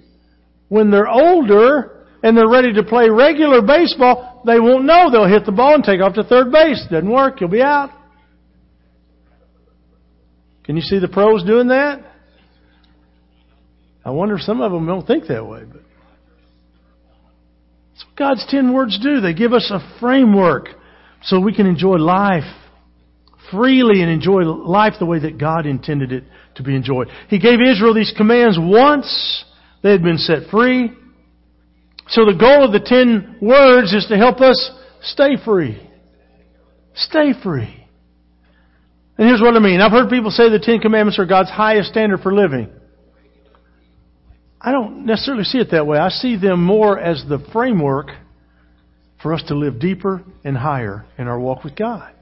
when 0.68 0.90
they're 0.90 1.08
older 1.08 2.06
and 2.22 2.36
they're 2.36 2.48
ready 2.48 2.74
to 2.74 2.82
play 2.82 3.08
regular 3.08 3.62
baseball, 3.62 4.42
they 4.44 4.60
won't 4.60 4.84
know. 4.84 5.10
They'll 5.10 5.26
hit 5.26 5.46
the 5.46 5.52
ball 5.52 5.74
and 5.74 5.82
take 5.82 6.02
off 6.02 6.14
to 6.14 6.24
third 6.24 6.52
base. 6.52 6.84
Doesn't 6.90 7.10
work. 7.10 7.40
You'll 7.40 7.48
be 7.48 7.62
out. 7.62 7.90
Can 10.64 10.76
you 10.76 10.82
see 10.82 10.98
the 10.98 11.08
pros 11.08 11.42
doing 11.44 11.68
that? 11.68 12.04
I 14.04 14.10
wonder 14.10 14.34
if 14.34 14.42
some 14.42 14.60
of 14.60 14.72
them 14.72 14.86
don't 14.86 15.06
think 15.06 15.26
that 15.28 15.46
way, 15.46 15.62
but 15.64 15.80
that's 17.96 18.04
what 18.08 18.16
God's 18.16 18.46
ten 18.50 18.74
words 18.74 18.98
do. 19.02 19.20
They 19.22 19.32
give 19.32 19.54
us 19.54 19.70
a 19.72 19.80
framework 20.00 20.68
so 21.22 21.40
we 21.40 21.54
can 21.54 21.66
enjoy 21.66 21.96
life 21.96 22.44
freely 23.50 24.02
and 24.02 24.10
enjoy 24.10 24.42
life 24.42 24.94
the 24.98 25.06
way 25.06 25.20
that 25.20 25.38
God 25.38 25.66
intended 25.66 26.12
it 26.12 26.24
to 26.56 26.62
be 26.62 26.74
enjoyed. 26.74 27.08
He 27.28 27.38
gave 27.38 27.60
Israel 27.60 27.94
these 27.94 28.12
commands 28.14 28.58
once 28.60 29.44
they 29.82 29.92
had 29.92 30.02
been 30.02 30.18
set 30.18 30.50
free. 30.50 30.90
So 32.08 32.26
the 32.26 32.36
goal 32.38 32.64
of 32.64 32.72
the 32.72 32.80
ten 32.80 33.38
words 33.40 33.94
is 33.94 34.06
to 34.08 34.16
help 34.18 34.42
us 34.42 34.70
stay 35.00 35.36
free. 35.42 35.80
Stay 36.94 37.32
free. 37.42 37.86
And 39.16 39.26
here's 39.26 39.40
what 39.40 39.54
I 39.54 39.60
mean. 39.60 39.80
I've 39.80 39.92
heard 39.92 40.10
people 40.10 40.30
say 40.30 40.50
the 40.50 40.58
Ten 40.58 40.80
Commandments 40.80 41.18
are 41.18 41.24
God's 41.24 41.50
highest 41.50 41.88
standard 41.88 42.20
for 42.20 42.34
living. 42.34 42.68
I 44.60 44.72
don't 44.72 45.06
necessarily 45.06 45.44
see 45.44 45.58
it 45.58 45.70
that 45.70 45.86
way. 45.86 45.98
I 45.98 46.08
see 46.08 46.36
them 46.36 46.64
more 46.64 46.98
as 46.98 47.24
the 47.28 47.38
framework 47.52 48.08
for 49.22 49.32
us 49.32 49.42
to 49.48 49.54
live 49.54 49.78
deeper 49.78 50.22
and 50.44 50.56
higher 50.56 51.04
in 51.18 51.28
our 51.28 51.38
walk 51.38 51.64
with 51.64 51.76
God. 51.76 52.12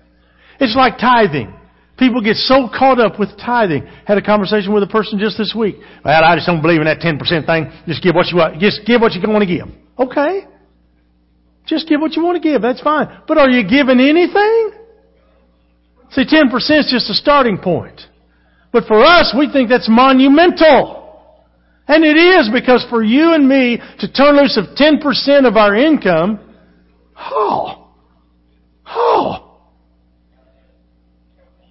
It's 0.61 0.77
like 0.77 0.99
tithing. 0.99 1.55
People 1.97 2.23
get 2.23 2.37
so 2.37 2.68
caught 2.68 2.99
up 2.99 3.20
with 3.20 3.31
tithing. 3.38 3.87
Had 4.05 4.18
a 4.18 4.23
conversation 4.23 4.73
with 4.73 4.83
a 4.83 4.88
person 4.88 5.18
just 5.18 5.38
this 5.38 5.55
week. 5.57 5.77
Well, 6.05 6.25
I 6.25 6.35
just 6.35 6.47
don't 6.47 6.61
believe 6.61 6.81
in 6.81 6.87
that 6.87 6.99
10% 6.99 7.47
thing. 7.47 7.73
Just 7.87 8.03
give 8.03 8.14
what 8.14 8.27
you 8.29 8.38
want. 8.38 8.59
Just 8.61 8.81
give 8.85 9.01
what 9.01 9.12
you 9.12 9.23
want 9.29 9.42
to 9.42 9.47
give. 9.47 9.68
Okay. 9.99 10.47
Just 11.66 11.88
give 11.88 12.01
what 12.01 12.14
you 12.14 12.23
want 12.23 12.42
to 12.42 12.47
give. 12.47 12.62
That's 12.62 12.81
fine. 12.81 13.23
But 13.29 13.38
are 13.38 13.49
you 13.49 13.62
giving 13.68 14.01
anything? 14.01 14.73
See, 16.11 16.25
10% 16.25 16.53
is 16.55 16.88
just 16.90 17.11
a 17.11 17.14
starting 17.14 17.59
point. 17.59 18.01
But 18.73 18.85
for 18.87 19.03
us, 19.03 19.35
we 19.38 19.51
think 19.53 19.68
that's 19.68 19.88
monumental. 19.88 21.04
And 21.87 22.05
it 22.05 22.16
is 22.16 22.49
because 22.53 22.87
for 22.88 23.03
you 23.03 23.35
and 23.35 23.47
me 23.49 23.79
to 23.99 24.12
turn 24.12 24.37
loose 24.37 24.57
of 24.57 24.77
10% 24.77 25.47
of 25.47 25.57
our 25.57 25.75
income, 25.75 26.40
oh, 27.16 27.90
oh. 28.87 29.59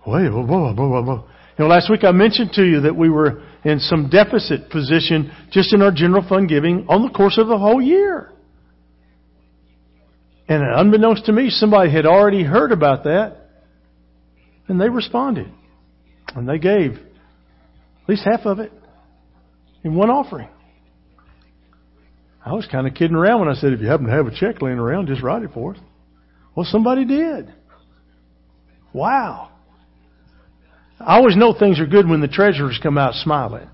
Wait, 0.06 0.30
whoa, 0.30 0.46
whoa, 0.46 0.74
whoa, 0.74 1.02
whoa. 1.02 1.26
You 1.58 1.66
know, 1.66 1.68
last 1.68 1.90
week 1.90 2.04
I 2.04 2.12
mentioned 2.12 2.52
to 2.54 2.64
you 2.64 2.82
that 2.82 2.96
we 2.96 3.10
were 3.10 3.44
in 3.64 3.80
some 3.80 4.10
deficit 4.10 4.70
position 4.70 5.32
just 5.52 5.74
in 5.74 5.82
our 5.82 5.92
general 5.92 6.28
fund 6.28 6.48
giving 6.48 6.86
on 6.90 7.04
the 7.04 7.10
course 7.10 7.38
of 7.38 7.48
the 7.48 7.58
whole 7.58 7.82
year. 7.82 8.32
And 10.48 10.62
unbeknownst 10.62 11.26
to 11.26 11.32
me, 11.32 11.50
somebody 11.50 11.92
had 11.92 12.06
already 12.06 12.44
heard 12.44 12.72
about 12.72 13.06
that 13.06 13.38
and 14.68 14.80
they 14.80 14.90
responded. 14.90 15.52
And 16.36 16.48
they 16.48 16.60
gave 16.60 16.94
at 16.94 18.10
least 18.10 18.24
half 18.26 18.46
of 18.46 18.60
it 18.60 18.72
in 19.84 19.96
one 19.96 20.10
offering. 20.10 20.50
I 22.46 22.54
was 22.54 22.68
kind 22.72 22.88
of 22.88 22.94
kidding 22.94 23.16
around 23.16 23.40
when 23.40 23.50
I 23.50 23.54
said, 23.54 23.74
if 23.74 23.80
you 23.80 23.88
happen 23.88 24.06
to 24.08 24.12
have 24.12 24.28
a 24.28 24.36
check 24.36 24.62
laying 24.62 24.80
around, 24.80 25.08
just 25.08 25.22
write 25.24 25.44
it 25.44 25.52
for 25.54 25.76
us. 25.76 25.80
Well, 26.56 26.66
somebody 26.70 27.06
did. 27.06 27.54
Wow. 28.92 29.50
I 31.00 31.18
always 31.18 31.36
know 31.36 31.54
things 31.58 31.80
are 31.80 31.86
good 31.86 32.08
when 32.08 32.22
the 32.22 32.28
treasurers 32.28 32.80
come 32.84 32.98
out 32.98 33.14
smiling. 33.14 33.70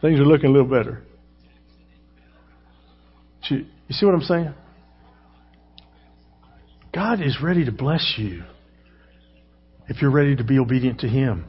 Things 0.00 0.18
are 0.18 0.24
looking 0.24 0.50
a 0.50 0.52
little 0.52 0.68
better. 0.68 1.02
You 3.48 3.66
see 3.90 4.06
what 4.06 4.14
I'm 4.14 4.22
saying? 4.22 4.54
God 6.94 7.20
is 7.20 7.38
ready 7.42 7.64
to 7.64 7.72
bless 7.72 8.14
you 8.16 8.44
if 9.88 10.00
you're 10.00 10.10
ready 10.10 10.36
to 10.36 10.44
be 10.44 10.58
obedient 10.58 11.00
to 11.00 11.08
Him. 11.08 11.44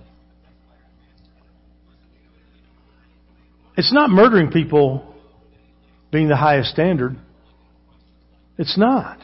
It's 3.78 3.94
not 3.94 4.10
murdering 4.10 4.52
people 4.52 5.14
being 6.12 6.28
the 6.28 6.36
highest 6.36 6.72
standard. 6.72 7.16
It's 8.58 8.78
not. 8.78 9.20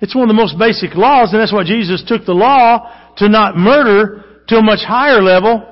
It's 0.00 0.14
one 0.14 0.24
of 0.24 0.28
the 0.28 0.40
most 0.40 0.58
basic 0.58 0.96
laws, 0.96 1.32
and 1.32 1.40
that's 1.40 1.52
why 1.52 1.64
Jesus 1.64 2.02
took 2.06 2.24
the 2.24 2.32
law 2.32 2.90
to 3.18 3.28
not 3.28 3.56
murder 3.56 4.24
to 4.48 4.56
a 4.56 4.62
much 4.62 4.80
higher 4.80 5.22
level. 5.22 5.68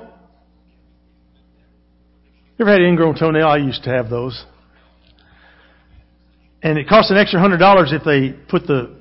You 2.57 2.65
ever 2.65 2.71
had 2.71 2.81
an 2.81 2.87
ingrown 2.87 3.15
toenail? 3.15 3.47
I 3.47 3.57
used 3.57 3.83
to 3.83 3.89
have 3.89 4.09
those. 4.09 4.45
And 6.63 6.77
it 6.77 6.87
costs 6.87 7.11
an 7.11 7.17
extra 7.17 7.39
hundred 7.39 7.57
dollars 7.57 7.91
if 7.91 8.03
they 8.03 8.31
put 8.49 8.67
the 8.67 8.95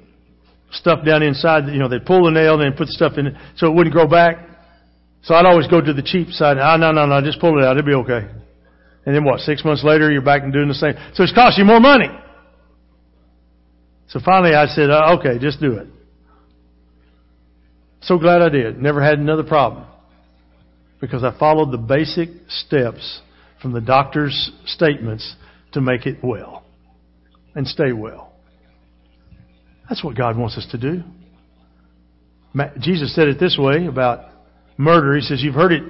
stuff 0.72 1.04
down 1.04 1.22
inside. 1.22 1.68
You 1.68 1.78
know, 1.78 1.88
they'd 1.88 2.06
pull 2.06 2.24
the 2.24 2.30
nail 2.30 2.54
and 2.54 2.62
then 2.62 2.72
put 2.72 2.86
the 2.86 2.92
stuff 2.92 3.18
in 3.18 3.28
it 3.28 3.34
so 3.56 3.66
it 3.66 3.74
wouldn't 3.74 3.94
grow 3.94 4.08
back. 4.08 4.38
So 5.22 5.34
I'd 5.34 5.44
always 5.44 5.66
go 5.66 5.80
to 5.80 5.92
the 5.92 6.02
cheap 6.02 6.30
side. 6.30 6.56
Ah, 6.58 6.76
no, 6.76 6.90
no, 6.90 7.04
no, 7.04 7.20
just 7.20 7.38
pull 7.38 7.58
it 7.58 7.64
out. 7.64 7.76
It'll 7.76 7.86
be 7.86 8.10
okay. 8.10 8.39
And 9.06 9.14
then 9.14 9.24
what? 9.24 9.40
Six 9.40 9.64
months 9.64 9.82
later, 9.82 10.10
you're 10.10 10.22
back 10.22 10.42
and 10.42 10.52
doing 10.52 10.68
the 10.68 10.74
same. 10.74 10.94
So 11.14 11.22
it's 11.22 11.32
costing 11.32 11.64
you 11.64 11.66
more 11.66 11.80
money. 11.80 12.08
So 14.08 14.20
finally 14.24 14.54
I 14.54 14.66
said, 14.66 14.90
uh, 14.90 15.16
okay, 15.18 15.38
just 15.38 15.60
do 15.60 15.74
it. 15.74 15.86
So 18.02 18.18
glad 18.18 18.42
I 18.42 18.48
did. 18.48 18.78
Never 18.78 19.02
had 19.02 19.18
another 19.18 19.44
problem. 19.44 19.86
Because 21.00 21.24
I 21.24 21.36
followed 21.38 21.70
the 21.70 21.78
basic 21.78 22.28
steps 22.48 23.20
from 23.62 23.72
the 23.72 23.80
doctor's 23.80 24.50
statements 24.66 25.36
to 25.72 25.80
make 25.80 26.06
it 26.06 26.18
well 26.22 26.64
and 27.54 27.66
stay 27.66 27.92
well. 27.92 28.32
That's 29.88 30.04
what 30.04 30.16
God 30.16 30.36
wants 30.36 30.56
us 30.56 30.66
to 30.72 30.78
do. 30.78 31.02
Jesus 32.80 33.14
said 33.14 33.28
it 33.28 33.38
this 33.38 33.56
way 33.58 33.86
about 33.86 34.26
murder. 34.76 35.14
He 35.14 35.20
says, 35.20 35.42
You've 35.42 35.54
heard 35.54 35.72
it 35.72 35.82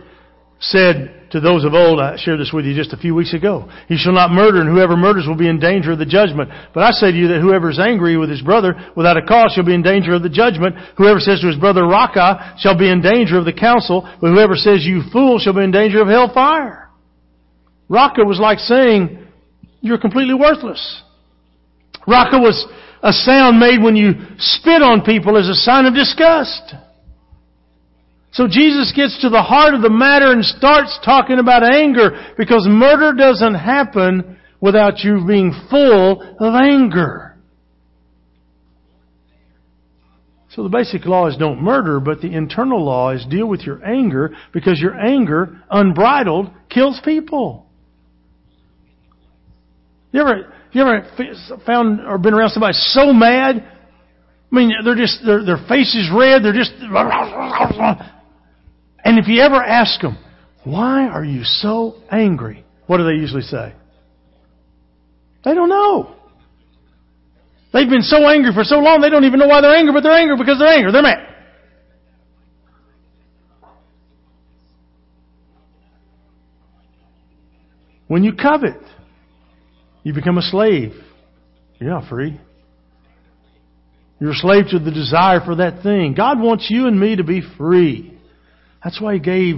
said 0.61 1.29
to 1.31 1.40
those 1.40 1.64
of 1.64 1.75
old, 1.75 2.01
I 2.01 2.16
shared 2.18 2.40
this 2.40 2.53
with 2.53 2.66
you 2.66 2.75
just 2.75 2.92
a 2.92 2.96
few 2.96 3.14
weeks 3.14 3.33
ago, 3.33 3.70
You 3.88 3.96
shall 3.99 4.12
not 4.12 4.31
murder, 4.31 4.61
and 4.61 4.68
whoever 4.68 4.96
murders 4.96 5.27
will 5.27 5.37
be 5.37 5.49
in 5.49 5.59
danger 5.59 5.92
of 5.92 5.99
the 5.99 6.07
judgment. 6.07 6.51
But 6.75 6.83
I 6.83 6.90
say 6.90 7.11
to 7.11 7.16
you 7.16 7.29
that 7.29 7.40
whoever 7.40 7.70
is 7.70 7.79
angry 7.79 8.16
with 8.16 8.29
his 8.29 8.42
brother 8.42 8.75
without 8.96 9.16
a 9.16 9.23
cause 9.23 9.53
shall 9.55 9.64
be 9.64 9.75
in 9.75 9.83
danger 9.83 10.12
of 10.12 10.23
the 10.23 10.29
judgment. 10.29 10.77
Whoever 10.99 11.18
says 11.18 11.40
to 11.40 11.46
his 11.46 11.57
brother, 11.57 11.87
Raca, 11.87 12.57
shall 12.59 12.77
be 12.77 12.90
in 12.90 13.01
danger 13.01 13.38
of 13.38 13.44
the 13.44 13.53
council. 13.53 14.03
But 14.20 14.33
whoever 14.33 14.55
says, 14.55 14.85
You 14.85 15.03
fool, 15.12 15.38
shall 15.38 15.55
be 15.55 15.64
in 15.64 15.70
danger 15.70 16.03
of 16.03 16.09
hellfire. 16.09 16.90
Raca 17.88 18.25
was 18.25 18.38
like 18.38 18.59
saying, 18.59 19.27
You're 19.81 19.99
completely 19.99 20.35
worthless. 20.35 21.03
Raca 22.07 22.38
was 22.38 22.66
a 23.03 23.12
sound 23.12 23.59
made 23.59 23.83
when 23.83 23.96
you 23.96 24.12
spit 24.38 24.83
on 24.83 25.03
people 25.03 25.38
as 25.38 25.49
a 25.49 25.55
sign 25.55 25.87
of 25.87 25.94
disgust. 25.94 26.75
So 28.33 28.47
Jesus 28.47 28.93
gets 28.95 29.21
to 29.23 29.29
the 29.29 29.43
heart 29.43 29.75
of 29.75 29.83
the 29.83 29.90
matter 29.90 30.33
and 30.33 30.45
starts 30.45 30.99
talking 31.05 31.38
about 31.38 31.64
anger 31.64 32.35
because 32.38 32.66
murder 32.69 33.12
doesn't 33.12 33.55
happen 33.55 34.38
without 34.61 35.01
you 35.01 35.25
being 35.27 35.53
full 35.69 36.23
of 36.38 36.55
anger. 36.55 37.31
So 40.51 40.64
the 40.64 40.69
basic 40.69 41.07
law 41.07 41.29
is 41.29 41.37
don't 41.37 41.62
murder, 41.62 42.01
but 42.01 42.21
the 42.21 42.33
internal 42.33 42.85
law 42.85 43.11
is 43.11 43.25
deal 43.27 43.47
with 43.47 43.61
your 43.61 43.85
anger 43.85 44.35
because 44.53 44.81
your 44.81 44.99
anger, 44.99 45.61
unbridled, 45.71 46.51
kills 46.69 47.01
people. 47.05 47.66
You 50.12 50.23
ever, 50.23 50.53
you 50.73 50.83
ever 50.83 51.07
found 51.64 52.01
or 52.01 52.19
been 52.19 52.35
around 52.35 52.51
somebody 52.51 52.75
so 52.75 53.12
mad? 53.12 53.57
I 53.59 54.55
mean, 54.55 54.73
they're 54.85 54.97
just, 54.97 55.21
their, 55.25 55.45
their 55.45 55.64
face 55.69 55.95
is 55.95 56.11
red, 56.12 56.43
they're 56.43 56.53
just, 56.53 56.73
and 59.05 59.19
if 59.19 59.29
you 59.29 59.41
ever 59.41 59.57
ask 59.57 60.01
them, 60.01 60.19
why 60.65 61.07
are 61.07 61.25
you 61.25 61.43
so 61.45 61.97
angry? 62.11 62.65
What 62.87 62.99
do 62.99 63.05
they 63.05 63.21
usually 63.21 63.43
say? 63.43 63.75
They 65.45 65.55
don't 65.55 65.69
know. 65.69 66.17
They've 67.73 67.89
been 67.89 68.03
so 68.03 68.29
angry 68.29 68.53
for 68.53 68.65
so 68.65 68.77
long, 68.77 69.01
they 69.01 69.11
don't 69.11 69.25
even 69.25 69.39
know 69.39 69.47
why 69.47 69.61
they're 69.61 69.75
angry, 69.75 69.95
but 69.95 70.03
they're 70.03 70.13
angry 70.13 70.37
because 70.37 70.59
they're 70.59 70.75
angry. 70.75 70.93
They're 70.93 71.03
mad. 71.03 71.27
When 78.09 78.25
you 78.25 78.33
covet, 78.33 78.83
you 80.03 80.13
become 80.13 80.37
a 80.37 80.43
slave. 80.43 80.95
You're 81.79 81.91
not 81.91 82.09
free. 82.09 82.41
You're 84.19 84.33
a 84.33 84.35
slave 84.35 84.65
to 84.71 84.81
the 84.81 84.91
desire 84.91 85.41
for 85.45 85.55
that 85.57 85.85
thing. 85.85 86.15
God 86.15 86.41
wants 86.41 86.67
you 86.69 86.89
and 86.89 86.99
me 86.99 87.17
to 87.17 87.25
be 87.25 87.41
free. 87.57 88.19
That's 88.83 89.01
why 89.01 89.14
He 89.14 89.21
gave 89.21 89.57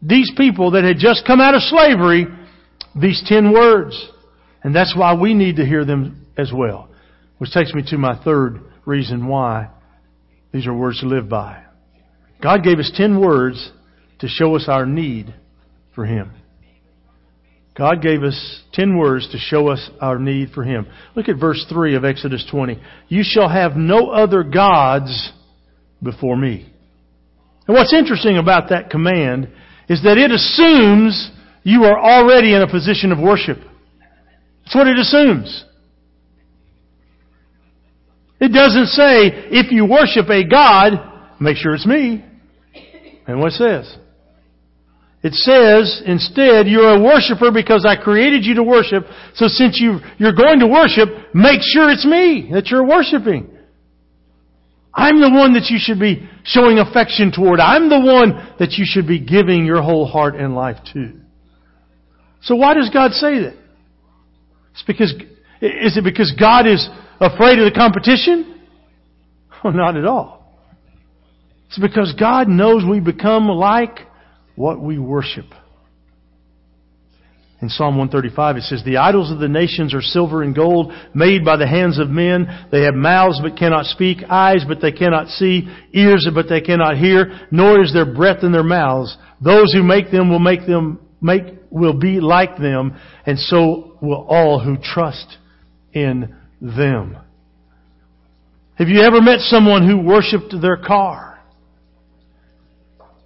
these 0.00 0.30
people 0.36 0.72
that 0.72 0.84
had 0.84 0.98
just 0.98 1.26
come 1.26 1.40
out 1.40 1.54
of 1.54 1.62
slavery 1.62 2.26
these 3.00 3.22
ten 3.26 3.52
words. 3.52 4.10
And 4.62 4.74
that's 4.74 4.94
why 4.96 5.14
we 5.14 5.34
need 5.34 5.56
to 5.56 5.64
hear 5.64 5.84
them 5.84 6.26
as 6.36 6.52
well. 6.54 6.88
Which 7.38 7.52
takes 7.52 7.72
me 7.72 7.82
to 7.88 7.98
my 7.98 8.22
third 8.22 8.60
reason 8.84 9.26
why 9.26 9.68
these 10.52 10.66
are 10.66 10.74
words 10.74 11.00
to 11.00 11.06
live 11.06 11.28
by. 11.28 11.62
God 12.42 12.62
gave 12.62 12.78
us 12.78 12.90
ten 12.96 13.20
words 13.20 13.70
to 14.20 14.28
show 14.28 14.56
us 14.56 14.66
our 14.68 14.86
need 14.86 15.34
for 15.94 16.04
Him. 16.04 16.32
God 17.76 18.02
gave 18.02 18.24
us 18.24 18.62
ten 18.72 18.96
words 18.96 19.30
to 19.30 19.38
show 19.38 19.68
us 19.68 19.88
our 20.00 20.18
need 20.18 20.50
for 20.50 20.64
Him. 20.64 20.88
Look 21.14 21.28
at 21.28 21.38
verse 21.38 21.64
3 21.68 21.94
of 21.94 22.04
Exodus 22.04 22.44
20. 22.50 22.80
You 23.08 23.22
shall 23.24 23.48
have 23.48 23.76
no 23.76 24.10
other 24.10 24.42
gods 24.42 25.32
before 26.02 26.36
me. 26.36 26.72
And 27.68 27.76
what's 27.76 27.92
interesting 27.92 28.38
about 28.38 28.70
that 28.70 28.88
command 28.88 29.48
is 29.88 30.02
that 30.02 30.16
it 30.16 30.30
assumes 30.30 31.30
you 31.62 31.84
are 31.84 31.98
already 31.98 32.54
in 32.54 32.62
a 32.62 32.66
position 32.66 33.12
of 33.12 33.18
worship. 33.18 33.58
That's 34.64 34.74
what 34.74 34.88
it 34.88 34.98
assumes. 34.98 35.64
It 38.40 38.52
doesn't 38.52 38.86
say, 38.86 39.50
if 39.50 39.70
you 39.70 39.84
worship 39.84 40.30
a 40.30 40.48
God, 40.48 40.92
make 41.40 41.56
sure 41.56 41.74
it's 41.74 41.86
me. 41.86 42.24
And 43.26 43.40
what 43.40 43.52
it 43.52 43.56
says? 43.56 43.98
It 45.22 45.34
says, 45.34 46.02
instead, 46.06 46.68
you're 46.68 46.94
a 46.94 47.02
worshiper 47.02 47.50
because 47.52 47.84
I 47.84 47.96
created 47.96 48.44
you 48.44 48.54
to 48.54 48.62
worship. 48.62 49.04
So 49.34 49.48
since 49.48 49.78
you, 49.80 49.98
you're 50.16 50.32
going 50.32 50.60
to 50.60 50.66
worship, 50.66 51.08
make 51.34 51.60
sure 51.60 51.90
it's 51.90 52.06
me 52.06 52.50
that 52.52 52.68
you're 52.68 52.86
worshiping. 52.86 53.57
I'm 54.98 55.20
the 55.20 55.30
one 55.30 55.54
that 55.54 55.70
you 55.70 55.78
should 55.78 56.00
be 56.00 56.28
showing 56.42 56.78
affection 56.78 57.30
toward. 57.30 57.60
I'm 57.60 57.88
the 57.88 58.00
one 58.00 58.54
that 58.58 58.72
you 58.72 58.84
should 58.84 59.06
be 59.06 59.20
giving 59.20 59.64
your 59.64 59.80
whole 59.80 60.04
heart 60.04 60.34
and 60.34 60.56
life 60.56 60.78
to. 60.92 61.12
So 62.42 62.56
why 62.56 62.74
does 62.74 62.90
God 62.90 63.12
say 63.12 63.42
that? 63.42 63.54
It's 64.72 64.82
because, 64.88 65.12
is 65.62 65.96
it 65.96 66.02
because 66.02 66.34
God 66.38 66.66
is 66.66 66.88
afraid 67.20 67.60
of 67.60 67.72
the 67.72 67.72
competition? 67.74 68.54
Oh, 69.64 69.70
not 69.70 69.96
at 69.96 70.04
all. 70.04 70.56
It's 71.66 71.80
because 71.80 72.14
God 72.14 72.46
knows 72.46 72.84
we 72.88 73.00
become 73.00 73.48
like 73.48 73.98
what 74.54 74.80
we 74.80 75.00
worship. 75.00 75.46
In 77.60 77.68
Psalm 77.68 77.96
135 77.98 78.56
it 78.56 78.62
says, 78.62 78.82
The 78.84 78.98
idols 78.98 79.32
of 79.32 79.40
the 79.40 79.48
nations 79.48 79.92
are 79.92 80.00
silver 80.00 80.42
and 80.42 80.54
gold, 80.54 80.92
made 81.12 81.44
by 81.44 81.56
the 81.56 81.66
hands 81.66 81.98
of 81.98 82.08
men. 82.08 82.46
They 82.70 82.82
have 82.82 82.94
mouths 82.94 83.40
but 83.42 83.56
cannot 83.56 83.86
speak, 83.86 84.18
eyes 84.28 84.64
but 84.66 84.80
they 84.80 84.92
cannot 84.92 85.28
see, 85.28 85.68
ears 85.92 86.28
but 86.32 86.48
they 86.48 86.60
cannot 86.60 86.98
hear, 86.98 87.48
nor 87.50 87.82
is 87.82 87.92
there 87.92 88.06
breath 88.06 88.44
in 88.44 88.52
their 88.52 88.62
mouths. 88.62 89.16
Those 89.40 89.72
who 89.72 89.82
make 89.82 90.12
them 90.12 90.30
will 90.30 90.38
make 90.38 90.66
them, 90.66 91.00
make, 91.20 91.42
will 91.70 91.98
be 91.98 92.20
like 92.20 92.58
them, 92.58 92.96
and 93.26 93.38
so 93.38 93.98
will 94.00 94.24
all 94.28 94.60
who 94.60 94.76
trust 94.76 95.36
in 95.92 96.36
them. 96.60 97.16
Have 98.76 98.88
you 98.88 99.00
ever 99.00 99.20
met 99.20 99.40
someone 99.40 99.84
who 99.84 99.98
worshiped 99.98 100.54
their 100.62 100.76
car? 100.76 101.40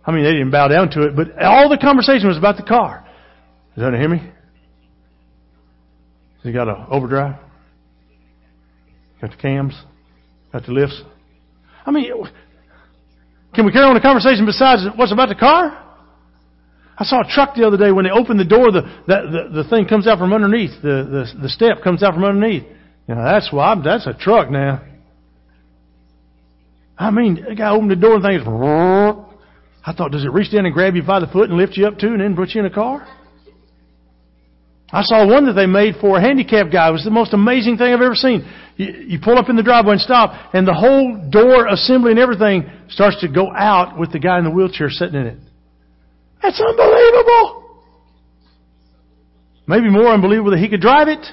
I 0.04 0.10
mean, 0.10 0.24
they 0.24 0.32
didn't 0.32 0.50
bow 0.50 0.68
down 0.68 0.90
to 0.92 1.02
it, 1.02 1.14
but 1.14 1.38
all 1.42 1.68
the 1.68 1.76
conversation 1.76 2.28
was 2.28 2.38
about 2.38 2.56
the 2.56 2.62
car. 2.62 3.01
Is 3.76 3.82
that 3.82 3.94
a 3.94 3.98
Hemi? 3.98 4.18
Has 4.18 4.30
he 6.42 6.52
got 6.52 6.68
an 6.68 6.86
overdrive? 6.90 7.36
Got 9.20 9.30
the 9.30 9.36
cams? 9.36 9.80
Got 10.52 10.66
the 10.66 10.72
lifts? 10.72 11.00
I 11.86 11.90
mean, 11.90 12.10
can 13.54 13.64
we 13.64 13.72
carry 13.72 13.86
on 13.86 13.96
a 13.96 14.00
conversation 14.00 14.44
besides 14.44 14.82
what's 14.96 15.12
about 15.12 15.28
the 15.28 15.34
car? 15.34 15.78
I 16.98 17.04
saw 17.04 17.20
a 17.20 17.28
truck 17.28 17.54
the 17.54 17.66
other 17.66 17.76
day 17.76 17.90
when 17.90 18.04
they 18.04 18.10
opened 18.10 18.38
the 18.38 18.44
door, 18.44 18.70
the, 18.70 18.82
the, 19.06 19.48
the, 19.52 19.62
the 19.62 19.68
thing 19.70 19.86
comes 19.88 20.06
out 20.06 20.18
from 20.18 20.32
underneath. 20.32 20.70
The, 20.82 21.26
the, 21.34 21.42
the 21.42 21.48
step 21.48 21.82
comes 21.82 22.02
out 22.02 22.14
from 22.14 22.24
underneath. 22.24 22.64
You 23.08 23.14
know, 23.14 23.24
that's 23.24 23.50
why, 23.52 23.74
that's 23.82 24.06
a 24.06 24.12
truck 24.12 24.50
now. 24.50 24.82
I 26.98 27.10
mean, 27.10 27.44
the 27.48 27.54
guy 27.54 27.70
opened 27.70 27.90
the 27.90 27.96
door 27.96 28.16
and 28.16 28.22
things, 28.22 28.42
I 29.84 29.92
thought, 29.92 30.12
does 30.12 30.24
it 30.24 30.32
reach 30.32 30.52
down 30.52 30.66
and 30.66 30.74
grab 30.74 30.94
you 30.94 31.02
by 31.02 31.18
the 31.18 31.26
foot 31.26 31.48
and 31.48 31.58
lift 31.58 31.76
you 31.76 31.86
up 31.86 31.98
too 31.98 32.08
and 32.08 32.20
then 32.20 32.36
put 32.36 32.50
you 32.50 32.60
in 32.60 32.66
a 32.66 32.70
car? 32.70 33.06
I 34.92 35.00
saw 35.02 35.26
one 35.26 35.46
that 35.46 35.54
they 35.54 35.66
made 35.66 35.96
for 36.00 36.18
a 36.18 36.20
handicapped 36.20 36.70
guy. 36.70 36.90
It 36.90 36.92
was 36.92 37.04
the 37.04 37.10
most 37.10 37.32
amazing 37.32 37.78
thing 37.78 37.94
I've 37.94 38.02
ever 38.02 38.14
seen. 38.14 38.46
You, 38.76 38.92
you 39.06 39.18
pull 39.22 39.38
up 39.38 39.48
in 39.48 39.56
the 39.56 39.62
driveway 39.62 39.92
and 39.92 40.00
stop, 40.00 40.54
and 40.54 40.68
the 40.68 40.74
whole 40.74 41.30
door 41.30 41.66
assembly 41.66 42.10
and 42.10 42.20
everything 42.20 42.70
starts 42.90 43.18
to 43.22 43.28
go 43.28 43.50
out 43.50 43.98
with 43.98 44.12
the 44.12 44.18
guy 44.18 44.36
in 44.36 44.44
the 44.44 44.50
wheelchair 44.50 44.90
sitting 44.90 45.18
in 45.18 45.26
it. 45.26 45.38
That's 46.42 46.60
unbelievable. 46.60 47.80
Maybe 49.66 49.88
more 49.88 50.08
unbelievable 50.08 50.50
that 50.50 50.60
he 50.60 50.68
could 50.68 50.82
drive 50.82 51.08
it. 51.08 51.24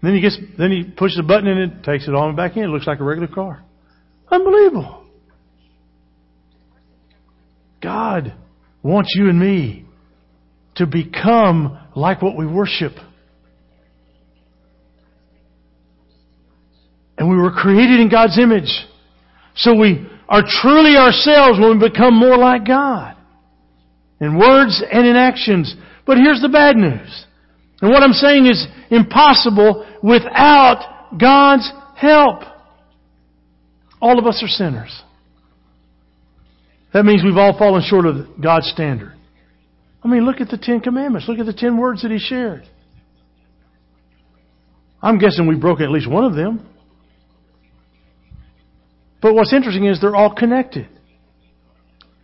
then 0.00 0.14
he 0.14 0.20
gets, 0.20 0.38
then 0.58 0.70
he 0.70 0.84
pushes 0.84 1.18
a 1.18 1.24
button 1.24 1.48
and 1.48 1.72
it 1.72 1.82
takes 1.82 2.06
it 2.06 2.14
on 2.14 2.36
back 2.36 2.56
in. 2.56 2.62
It 2.62 2.68
looks 2.68 2.86
like 2.86 3.00
a 3.00 3.04
regular 3.04 3.28
car. 3.28 3.64
Unbelievable. 4.30 5.06
God 7.82 8.34
wants 8.82 9.10
you 9.16 9.28
and 9.28 9.40
me 9.40 9.86
to 10.76 10.86
become 10.86 11.78
like 11.94 12.22
what 12.22 12.36
we 12.36 12.46
worship. 12.46 12.92
And 17.18 17.30
we 17.30 17.36
were 17.36 17.52
created 17.52 18.00
in 18.00 18.08
God's 18.08 18.38
image. 18.38 18.86
So 19.54 19.74
we 19.74 20.06
are 20.28 20.42
truly 20.46 20.96
ourselves 20.96 21.58
when 21.58 21.78
we 21.78 21.88
become 21.88 22.14
more 22.14 22.36
like 22.36 22.66
God. 22.66 23.16
In 24.20 24.38
words 24.38 24.82
and 24.90 25.06
in 25.06 25.16
actions. 25.16 25.74
But 26.06 26.16
here's 26.16 26.40
the 26.40 26.48
bad 26.48 26.76
news. 26.76 27.26
And 27.80 27.90
what 27.90 28.02
I'm 28.02 28.12
saying 28.12 28.46
is 28.46 28.66
impossible 28.90 29.86
without 30.02 31.10
God's 31.20 31.70
help. 31.96 32.42
All 34.00 34.18
of 34.18 34.26
us 34.26 34.42
are 34.42 34.48
sinners. 34.48 35.02
That 36.92 37.04
means 37.04 37.22
we've 37.24 37.36
all 37.36 37.56
fallen 37.58 37.82
short 37.84 38.06
of 38.06 38.40
God's 38.40 38.68
standard. 38.68 39.14
I 40.04 40.08
mean, 40.08 40.24
look 40.24 40.40
at 40.40 40.48
the 40.48 40.58
Ten 40.58 40.80
Commandments. 40.80 41.28
Look 41.28 41.38
at 41.38 41.46
the 41.46 41.52
ten 41.52 41.78
words 41.78 42.02
that 42.02 42.10
He 42.10 42.18
shared. 42.18 42.64
I'm 45.02 45.18
guessing 45.18 45.46
we've 45.46 45.60
broken 45.60 45.84
at 45.84 45.90
least 45.90 46.08
one 46.08 46.24
of 46.24 46.34
them. 46.34 46.68
But 49.20 49.34
what's 49.34 49.52
interesting 49.52 49.86
is 49.86 50.00
they're 50.00 50.16
all 50.16 50.34
connected. 50.34 50.88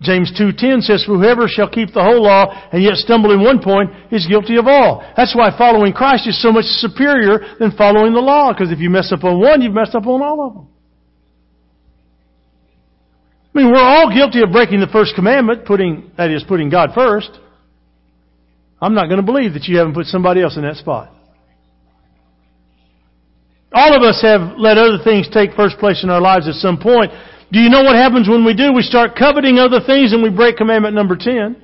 James 0.00 0.32
2.10 0.38 0.82
says, 0.82 1.04
Whoever 1.04 1.48
shall 1.48 1.68
keep 1.68 1.92
the 1.92 2.02
whole 2.02 2.22
law 2.22 2.68
and 2.72 2.82
yet 2.82 2.94
stumble 2.94 3.32
in 3.32 3.42
one 3.42 3.60
point 3.60 3.90
is 4.12 4.26
guilty 4.28 4.56
of 4.56 4.66
all. 4.66 5.04
That's 5.16 5.34
why 5.34 5.50
following 5.56 5.92
Christ 5.92 6.28
is 6.28 6.40
so 6.40 6.52
much 6.52 6.66
superior 6.66 7.40
than 7.58 7.72
following 7.72 8.12
the 8.12 8.20
law. 8.20 8.52
Because 8.52 8.70
if 8.70 8.78
you 8.78 8.90
mess 8.90 9.12
up 9.12 9.24
on 9.24 9.40
one, 9.40 9.60
you've 9.60 9.74
messed 9.74 9.96
up 9.96 10.06
on 10.06 10.22
all 10.22 10.46
of 10.46 10.54
them. 10.54 10.68
I 13.54 13.62
mean, 13.62 13.72
we're 13.72 13.82
all 13.82 14.14
guilty 14.14 14.40
of 14.42 14.52
breaking 14.52 14.78
the 14.78 14.86
first 14.86 15.16
commandment, 15.16 15.64
putting, 15.64 16.12
that 16.16 16.30
is, 16.30 16.44
putting 16.46 16.70
God 16.70 16.90
first. 16.94 17.30
I'm 18.80 18.94
not 18.94 19.06
going 19.06 19.18
to 19.20 19.26
believe 19.26 19.54
that 19.54 19.64
you 19.64 19.78
haven't 19.78 19.94
put 19.94 20.06
somebody 20.06 20.42
else 20.42 20.56
in 20.56 20.62
that 20.62 20.76
spot. 20.76 21.12
All 23.72 23.94
of 23.94 24.02
us 24.02 24.22
have 24.22 24.56
let 24.56 24.78
other 24.78 24.98
things 25.04 25.28
take 25.32 25.52
first 25.52 25.78
place 25.78 26.02
in 26.02 26.10
our 26.10 26.20
lives 26.20 26.48
at 26.48 26.54
some 26.54 26.78
point. 26.78 27.12
Do 27.52 27.60
you 27.60 27.68
know 27.68 27.82
what 27.82 27.96
happens 27.96 28.28
when 28.28 28.44
we 28.44 28.54
do? 28.54 28.72
We 28.72 28.82
start 28.82 29.16
coveting 29.16 29.58
other 29.58 29.80
things 29.84 30.12
and 30.12 30.22
we 30.22 30.30
break 30.30 30.56
commandment 30.56 30.94
number 30.94 31.16
10. 31.16 31.56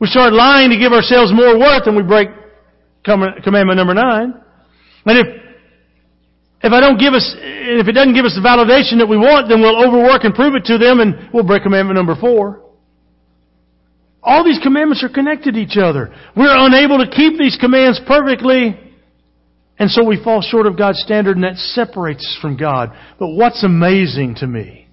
We 0.00 0.06
start 0.08 0.32
lying 0.32 0.70
to 0.70 0.78
give 0.78 0.92
ourselves 0.92 1.32
more 1.32 1.58
worth 1.58 1.86
and 1.86 1.96
we 1.96 2.02
break 2.02 2.28
commandment 3.04 3.76
number 3.76 3.94
9. 3.94 4.34
And 5.06 5.18
if, 5.18 5.26
if 6.62 6.72
I 6.72 6.80
don't 6.80 6.98
give 6.98 7.12
us, 7.12 7.34
if 7.38 7.88
it 7.88 7.92
doesn't 7.92 8.14
give 8.14 8.24
us 8.24 8.34
the 8.34 8.44
validation 8.44 8.98
that 8.98 9.06
we 9.06 9.16
want, 9.16 9.48
then 9.48 9.60
we'll 9.60 9.76
overwork 9.76 10.24
and 10.24 10.34
prove 10.34 10.54
it 10.54 10.64
to 10.66 10.78
them 10.78 11.00
and 11.00 11.30
we'll 11.32 11.44
break 11.46 11.62
commandment 11.62 11.96
number 11.96 12.16
4. 12.16 12.63
All 14.24 14.42
these 14.42 14.60
commandments 14.62 15.04
are 15.04 15.10
connected 15.10 15.54
to 15.54 15.60
each 15.60 15.76
other. 15.76 16.14
We're 16.34 16.56
unable 16.56 16.98
to 16.98 17.10
keep 17.10 17.38
these 17.38 17.58
commands 17.60 18.00
perfectly 18.06 18.80
and 19.78 19.90
so 19.90 20.04
we 20.04 20.22
fall 20.22 20.40
short 20.40 20.66
of 20.66 20.78
God's 20.78 21.00
standard 21.00 21.36
and 21.36 21.44
that 21.44 21.56
separates 21.56 22.24
us 22.24 22.38
from 22.40 22.56
God. 22.56 22.90
But 23.18 23.28
what's 23.28 23.64
amazing 23.64 24.36
to 24.36 24.46
me 24.46 24.86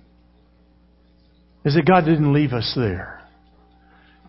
is 1.63 1.75
that 1.75 1.85
God 1.85 2.05
didn't 2.05 2.33
leave 2.33 2.53
us 2.53 2.73
there. 2.75 3.21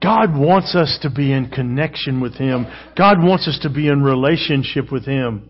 God 0.03 0.37
wants 0.37 0.75
us 0.75 0.99
to 1.03 1.11
be 1.11 1.33
in 1.33 1.49
connection 1.49 2.21
with 2.21 2.35
Him. 2.35 2.67
God 2.99 3.23
wants 3.23 3.49
us 3.49 3.61
to 3.63 3.71
be 3.71 3.89
in 3.89 4.03
relationship 4.03 4.93
with 4.93 5.07
Him. 5.07 5.49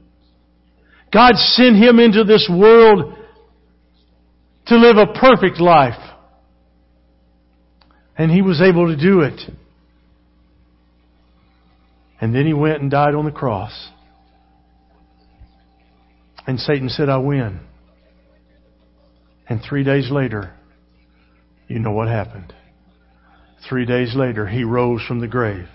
God 1.13 1.35
sent 1.37 1.77
Him 1.77 1.99
into 1.99 2.23
this 2.23 2.49
world 2.51 3.15
to 4.67 4.77
live 4.77 4.99
a 4.99 5.19
perfect 5.19 5.59
life. 5.59 5.99
And 8.17 8.31
He 8.31 8.43
was 8.43 8.61
able 8.61 8.89
to 8.89 8.97
do 8.97 9.21
it. 9.21 9.41
And 12.21 12.35
then 12.35 12.47
He 12.47 12.53
went 12.53 12.81
and 12.83 12.91
died 12.91 13.15
on 13.15 13.25
the 13.25 13.31
cross. 13.31 13.91
And 16.47 16.59
Satan 16.59 16.89
said, 16.89 17.09
I 17.09 17.19
win. 17.19 17.61
And 19.49 19.61
three 19.63 19.85
days 19.85 20.11
later, 20.11 20.55
you 21.69 21.79
know 21.79 21.93
what 21.93 22.09
happened. 22.09 22.53
Three 23.69 23.87
days 23.87 24.15
later, 24.17 24.47
he 24.47 24.65
rose 24.65 25.03
from 25.07 25.21
the 25.21 25.29
grave. 25.29 25.69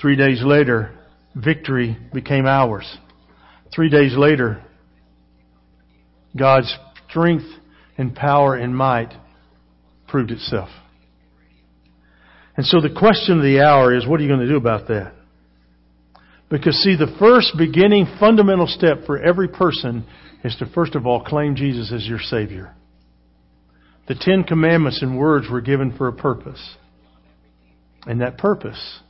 Three 0.00 0.16
days 0.16 0.42
later, 0.44 0.92
victory 1.34 1.96
became 2.12 2.46
ours. 2.46 2.96
Three 3.74 3.88
days 3.88 4.16
later, 4.16 4.62
God's 6.36 6.74
strength 7.08 7.46
and 7.98 8.14
power 8.14 8.54
and 8.54 8.76
might 8.76 9.12
proved 10.06 10.30
itself. 10.30 10.68
And 12.56 12.64
so 12.64 12.80
the 12.80 12.94
question 12.96 13.36
of 13.36 13.42
the 13.42 13.60
hour 13.60 13.94
is, 13.94 14.06
what 14.06 14.18
are 14.18 14.22
you 14.22 14.28
going 14.28 14.40
to 14.40 14.48
do 14.48 14.56
about 14.56 14.88
that? 14.88 15.12
Because 16.48 16.76
see, 16.76 16.96
the 16.96 17.14
first 17.18 17.54
beginning 17.58 18.06
fundamental 18.18 18.66
step 18.66 19.04
for 19.04 19.18
every 19.18 19.48
person 19.48 20.06
is 20.44 20.56
to 20.56 20.66
first 20.66 20.94
of 20.94 21.06
all 21.06 21.22
claim 21.22 21.56
Jesus 21.56 21.92
as 21.92 22.06
your 22.06 22.20
Savior. 22.20 22.74
The 24.08 24.14
Ten 24.14 24.44
Commandments 24.44 25.02
and 25.02 25.18
words 25.18 25.48
were 25.50 25.60
given 25.60 25.96
for 25.96 26.06
a 26.08 26.12
purpose. 26.12 26.76
And 28.06 28.20
that 28.20 28.38
purpose 28.38 29.00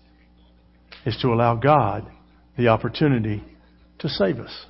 is 1.05 1.17
to 1.21 1.29
allow 1.29 1.55
God 1.55 2.11
the 2.57 2.69
opportunity 2.69 3.45
to 3.99 4.09
save 4.09 4.39
us. 4.39 4.67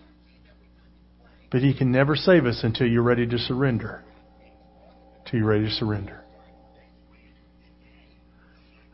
But 1.53 1.61
He 1.61 1.73
can 1.73 1.93
never 1.93 2.17
save 2.17 2.45
us 2.45 2.61
until 2.65 2.89
you're 2.89 3.03
ready 3.03 3.27
to 3.27 3.39
surrender. 3.39 4.03
Until 5.25 5.39
you're 5.39 5.49
ready 5.49 5.67
to 5.67 5.71
surrender. 5.71 6.26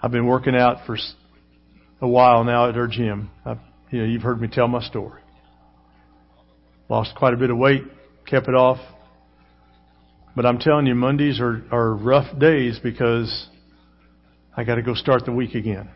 I've 0.03 0.11
been 0.11 0.27
working 0.27 0.57
out 0.57 0.85
for 0.85 0.97
a 2.01 2.09
while 2.09 2.43
now 2.43 2.69
at 2.69 2.77
our 2.77 2.89
gym. 2.89 3.31
I've, 3.45 3.59
you 3.91 4.01
know, 4.01 4.05
you've 4.05 4.23
heard 4.23 4.41
me 4.41 4.49
tell 4.51 4.67
my 4.67 4.83
story. 4.83 5.23
Lost 6.89 7.15
quite 7.17 7.35
a 7.35 7.37
bit 7.37 7.51
of 7.51 7.57
weight, 7.57 7.85
kept 8.27 8.49
it 8.49 8.55
off. 8.57 8.79
But 10.35 10.45
I'm 10.45 10.59
telling 10.59 10.87
you, 10.87 10.97
Mondays 10.97 11.39
are, 11.41 11.63
are 11.71 11.95
rough 11.95 12.37
days 12.37 12.81
because 12.83 13.49
I 14.57 14.65
got 14.65 14.75
to 14.75 14.83
go 14.83 14.95
start 14.95 15.25
the 15.25 15.33
week 15.33 15.55
again. 15.55 15.89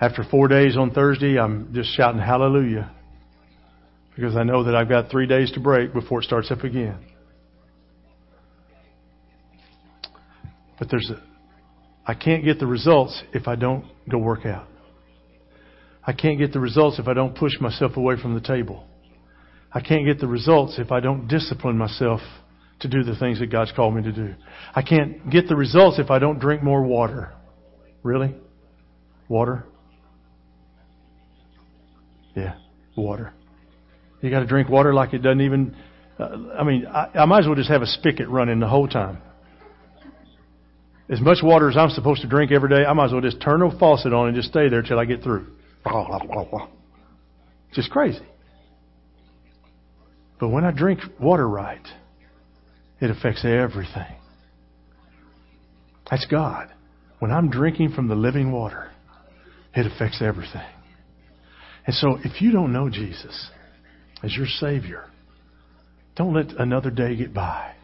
After 0.00 0.24
four 0.28 0.48
days 0.48 0.76
on 0.76 0.90
Thursday, 0.90 1.38
I'm 1.38 1.72
just 1.72 1.96
shouting 1.96 2.20
hallelujah 2.20 2.90
because 4.16 4.34
I 4.36 4.42
know 4.42 4.64
that 4.64 4.74
I've 4.74 4.88
got 4.88 5.08
three 5.08 5.28
days 5.28 5.52
to 5.52 5.60
break 5.60 5.92
before 5.92 6.20
it 6.20 6.24
starts 6.24 6.50
up 6.50 6.64
again. 6.64 6.98
But 10.80 10.90
there's 10.90 11.08
a, 11.10 11.31
I 12.06 12.14
can't 12.14 12.44
get 12.44 12.58
the 12.58 12.66
results 12.66 13.22
if 13.32 13.46
I 13.46 13.54
don't 13.54 13.84
go 14.08 14.18
work 14.18 14.44
out. 14.44 14.66
I 16.04 16.12
can't 16.12 16.38
get 16.38 16.52
the 16.52 16.60
results 16.60 16.98
if 16.98 17.06
I 17.06 17.14
don't 17.14 17.36
push 17.36 17.52
myself 17.60 17.96
away 17.96 18.16
from 18.20 18.34
the 18.34 18.40
table. 18.40 18.84
I 19.72 19.80
can't 19.80 20.04
get 20.04 20.18
the 20.18 20.26
results 20.26 20.78
if 20.78 20.90
I 20.90 21.00
don't 21.00 21.28
discipline 21.28 21.78
myself 21.78 22.20
to 22.80 22.88
do 22.88 23.04
the 23.04 23.14
things 23.16 23.38
that 23.38 23.46
God's 23.46 23.72
called 23.72 23.94
me 23.94 24.02
to 24.02 24.12
do. 24.12 24.34
I 24.74 24.82
can't 24.82 25.30
get 25.30 25.46
the 25.46 25.54
results 25.54 26.00
if 26.00 26.10
I 26.10 26.18
don't 26.18 26.40
drink 26.40 26.62
more 26.62 26.82
water. 26.82 27.32
Really? 28.02 28.34
Water? 29.28 29.64
Yeah, 32.34 32.56
water. 32.96 33.32
You 34.20 34.30
got 34.30 34.40
to 34.40 34.46
drink 34.46 34.68
water 34.68 34.92
like 34.92 35.14
it 35.14 35.18
doesn't 35.18 35.40
even. 35.40 35.76
Uh, 36.18 36.36
I 36.58 36.64
mean, 36.64 36.86
I, 36.86 37.10
I 37.14 37.24
might 37.26 37.40
as 37.40 37.46
well 37.46 37.54
just 37.54 37.70
have 37.70 37.82
a 37.82 37.86
spigot 37.86 38.28
running 38.28 38.58
the 38.58 38.68
whole 38.68 38.88
time 38.88 39.18
as 41.12 41.20
much 41.20 41.38
water 41.42 41.68
as 41.68 41.76
I'm 41.76 41.90
supposed 41.90 42.22
to 42.22 42.26
drink 42.26 42.52
every 42.52 42.70
day, 42.70 42.86
I 42.86 42.94
might 42.94 43.06
as 43.06 43.12
well 43.12 43.20
just 43.20 43.40
turn 43.42 43.60
the 43.60 43.70
faucet 43.78 44.14
on 44.14 44.28
and 44.28 44.34
just 44.34 44.48
stay 44.48 44.70
there 44.70 44.80
till 44.80 44.98
I 44.98 45.04
get 45.04 45.22
through. 45.22 45.46
Just 47.74 47.90
crazy. 47.90 48.26
But 50.40 50.48
when 50.48 50.64
I 50.64 50.70
drink 50.70 51.00
water 51.20 51.46
right, 51.46 51.86
it 52.98 53.10
affects 53.10 53.44
everything. 53.44 54.16
That's 56.10 56.24
God. 56.30 56.70
When 57.18 57.30
I'm 57.30 57.50
drinking 57.50 57.92
from 57.92 58.08
the 58.08 58.14
living 58.14 58.50
water, 58.50 58.90
it 59.74 59.86
affects 59.86 60.22
everything. 60.22 60.66
And 61.86 61.94
so 61.94 62.18
if 62.24 62.40
you 62.40 62.52
don't 62.52 62.72
know 62.72 62.88
Jesus 62.88 63.50
as 64.22 64.34
your 64.34 64.46
Savior, 64.46 65.10
don't 66.16 66.32
let 66.32 66.58
another 66.58 66.90
day 66.90 67.16
get 67.16 67.34
by 67.34 67.74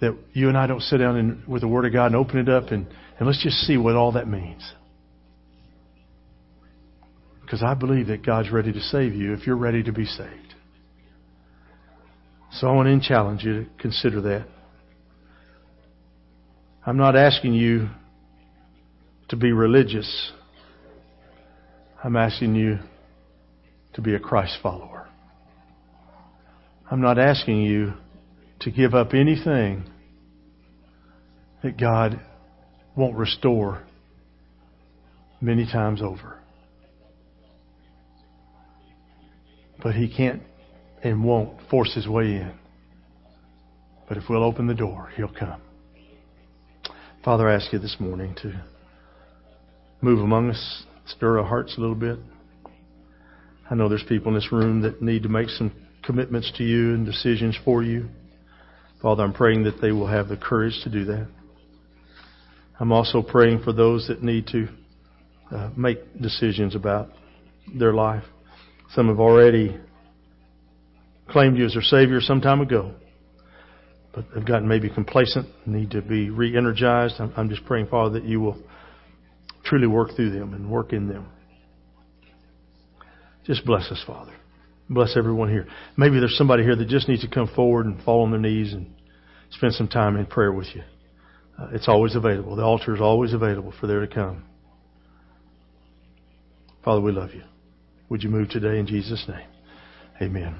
that 0.00 0.16
you 0.32 0.48
and 0.48 0.56
I 0.56 0.66
don't 0.66 0.82
sit 0.82 0.98
down 0.98 1.16
and, 1.16 1.46
with 1.46 1.60
the 1.62 1.68
Word 1.68 1.84
of 1.84 1.92
God 1.92 2.06
and 2.06 2.16
open 2.16 2.38
it 2.38 2.48
up 2.48 2.68
and, 2.68 2.86
and 3.18 3.26
let's 3.26 3.42
just 3.42 3.56
see 3.58 3.76
what 3.76 3.96
all 3.96 4.12
that 4.12 4.26
means. 4.26 4.72
Because 7.42 7.62
I 7.62 7.74
believe 7.74 8.06
that 8.06 8.24
God's 8.24 8.50
ready 8.50 8.72
to 8.72 8.80
save 8.80 9.14
you 9.14 9.34
if 9.34 9.46
you're 9.46 9.56
ready 9.56 9.82
to 9.82 9.92
be 9.92 10.04
saved. 10.04 10.54
So 12.52 12.66
I 12.66 12.72
want 12.72 13.02
to 13.02 13.08
challenge 13.08 13.44
you 13.44 13.64
to 13.64 13.70
consider 13.78 14.20
that. 14.22 14.46
I'm 16.86 16.96
not 16.96 17.14
asking 17.14 17.54
you 17.54 17.88
to 19.28 19.36
be 19.36 19.52
religious. 19.52 20.32
I'm 22.02 22.16
asking 22.16 22.54
you 22.54 22.78
to 23.94 24.00
be 24.00 24.14
a 24.14 24.18
Christ 24.18 24.58
follower. 24.62 25.08
I'm 26.90 27.00
not 27.00 27.18
asking 27.18 27.62
you 27.62 27.92
to 28.60 28.70
give 28.70 28.94
up 28.94 29.14
anything 29.14 29.84
that 31.62 31.78
God 31.78 32.20
won't 32.96 33.16
restore 33.16 33.82
many 35.40 35.64
times 35.66 36.02
over. 36.02 36.38
But 39.82 39.94
He 39.94 40.14
can't 40.14 40.42
and 41.02 41.24
won't 41.24 41.58
force 41.70 41.94
His 41.94 42.06
way 42.06 42.24
in. 42.24 42.52
But 44.08 44.18
if 44.18 44.24
we'll 44.28 44.44
open 44.44 44.66
the 44.66 44.74
door, 44.74 45.10
He'll 45.16 45.32
come. 45.32 45.62
Father, 47.24 47.48
I 47.48 47.54
ask 47.54 47.72
you 47.72 47.78
this 47.78 47.96
morning 47.98 48.34
to 48.42 48.62
move 50.00 50.20
among 50.20 50.50
us, 50.50 50.84
stir 51.06 51.38
our 51.38 51.46
hearts 51.46 51.76
a 51.76 51.80
little 51.80 51.94
bit. 51.94 52.18
I 53.70 53.74
know 53.74 53.88
there's 53.88 54.04
people 54.08 54.28
in 54.28 54.34
this 54.34 54.50
room 54.50 54.82
that 54.82 55.00
need 55.00 55.22
to 55.22 55.28
make 55.28 55.48
some 55.48 55.72
commitments 56.02 56.52
to 56.56 56.64
you 56.64 56.94
and 56.94 57.06
decisions 57.06 57.56
for 57.64 57.82
you. 57.82 58.08
Father, 59.02 59.22
I'm 59.22 59.32
praying 59.32 59.64
that 59.64 59.80
they 59.80 59.92
will 59.92 60.06
have 60.06 60.28
the 60.28 60.36
courage 60.36 60.78
to 60.84 60.90
do 60.90 61.06
that. 61.06 61.28
I'm 62.78 62.92
also 62.92 63.22
praying 63.22 63.62
for 63.62 63.72
those 63.72 64.08
that 64.08 64.22
need 64.22 64.46
to 64.48 64.68
uh, 65.50 65.70
make 65.76 65.98
decisions 66.20 66.74
about 66.74 67.08
their 67.78 67.92
life. 67.92 68.24
Some 68.94 69.08
have 69.08 69.20
already 69.20 69.78
claimed 71.28 71.56
you 71.56 71.64
as 71.64 71.72
their 71.74 71.82
Savior 71.82 72.20
some 72.20 72.40
time 72.40 72.60
ago, 72.60 72.94
but 74.12 74.26
they've 74.34 74.44
gotten 74.44 74.68
maybe 74.68 74.90
complacent, 74.90 75.46
need 75.66 75.90
to 75.92 76.02
be 76.02 76.28
re 76.30 76.56
energized. 76.56 77.16
I'm, 77.20 77.32
I'm 77.36 77.48
just 77.48 77.64
praying, 77.64 77.86
Father, 77.86 78.20
that 78.20 78.28
you 78.28 78.40
will 78.40 78.60
truly 79.64 79.86
work 79.86 80.16
through 80.16 80.30
them 80.30 80.52
and 80.54 80.70
work 80.70 80.92
in 80.92 81.08
them. 81.08 81.26
Just 83.46 83.64
bless 83.64 83.90
us, 83.90 84.02
Father. 84.06 84.32
Bless 84.90 85.16
everyone 85.16 85.48
here. 85.48 85.68
Maybe 85.96 86.18
there's 86.18 86.36
somebody 86.36 86.64
here 86.64 86.74
that 86.74 86.88
just 86.88 87.08
needs 87.08 87.22
to 87.22 87.28
come 87.30 87.48
forward 87.54 87.86
and 87.86 88.02
fall 88.02 88.24
on 88.24 88.32
their 88.32 88.40
knees 88.40 88.72
and 88.72 88.92
spend 89.50 89.72
some 89.74 89.86
time 89.86 90.16
in 90.16 90.26
prayer 90.26 90.52
with 90.52 90.66
you. 90.74 90.82
Uh, 91.56 91.68
it's 91.72 91.88
always 91.88 92.16
available. 92.16 92.56
The 92.56 92.64
altar 92.64 92.94
is 92.96 93.00
always 93.00 93.32
available 93.32 93.72
for 93.80 93.86
there 93.86 94.00
to 94.00 94.12
come. 94.12 94.44
Father, 96.84 97.00
we 97.00 97.12
love 97.12 97.30
you. 97.34 97.44
Would 98.08 98.24
you 98.24 98.30
move 98.30 98.48
today 98.48 98.80
in 98.80 98.86
Jesus' 98.86 99.24
name? 99.28 99.46
Amen. 100.20 100.58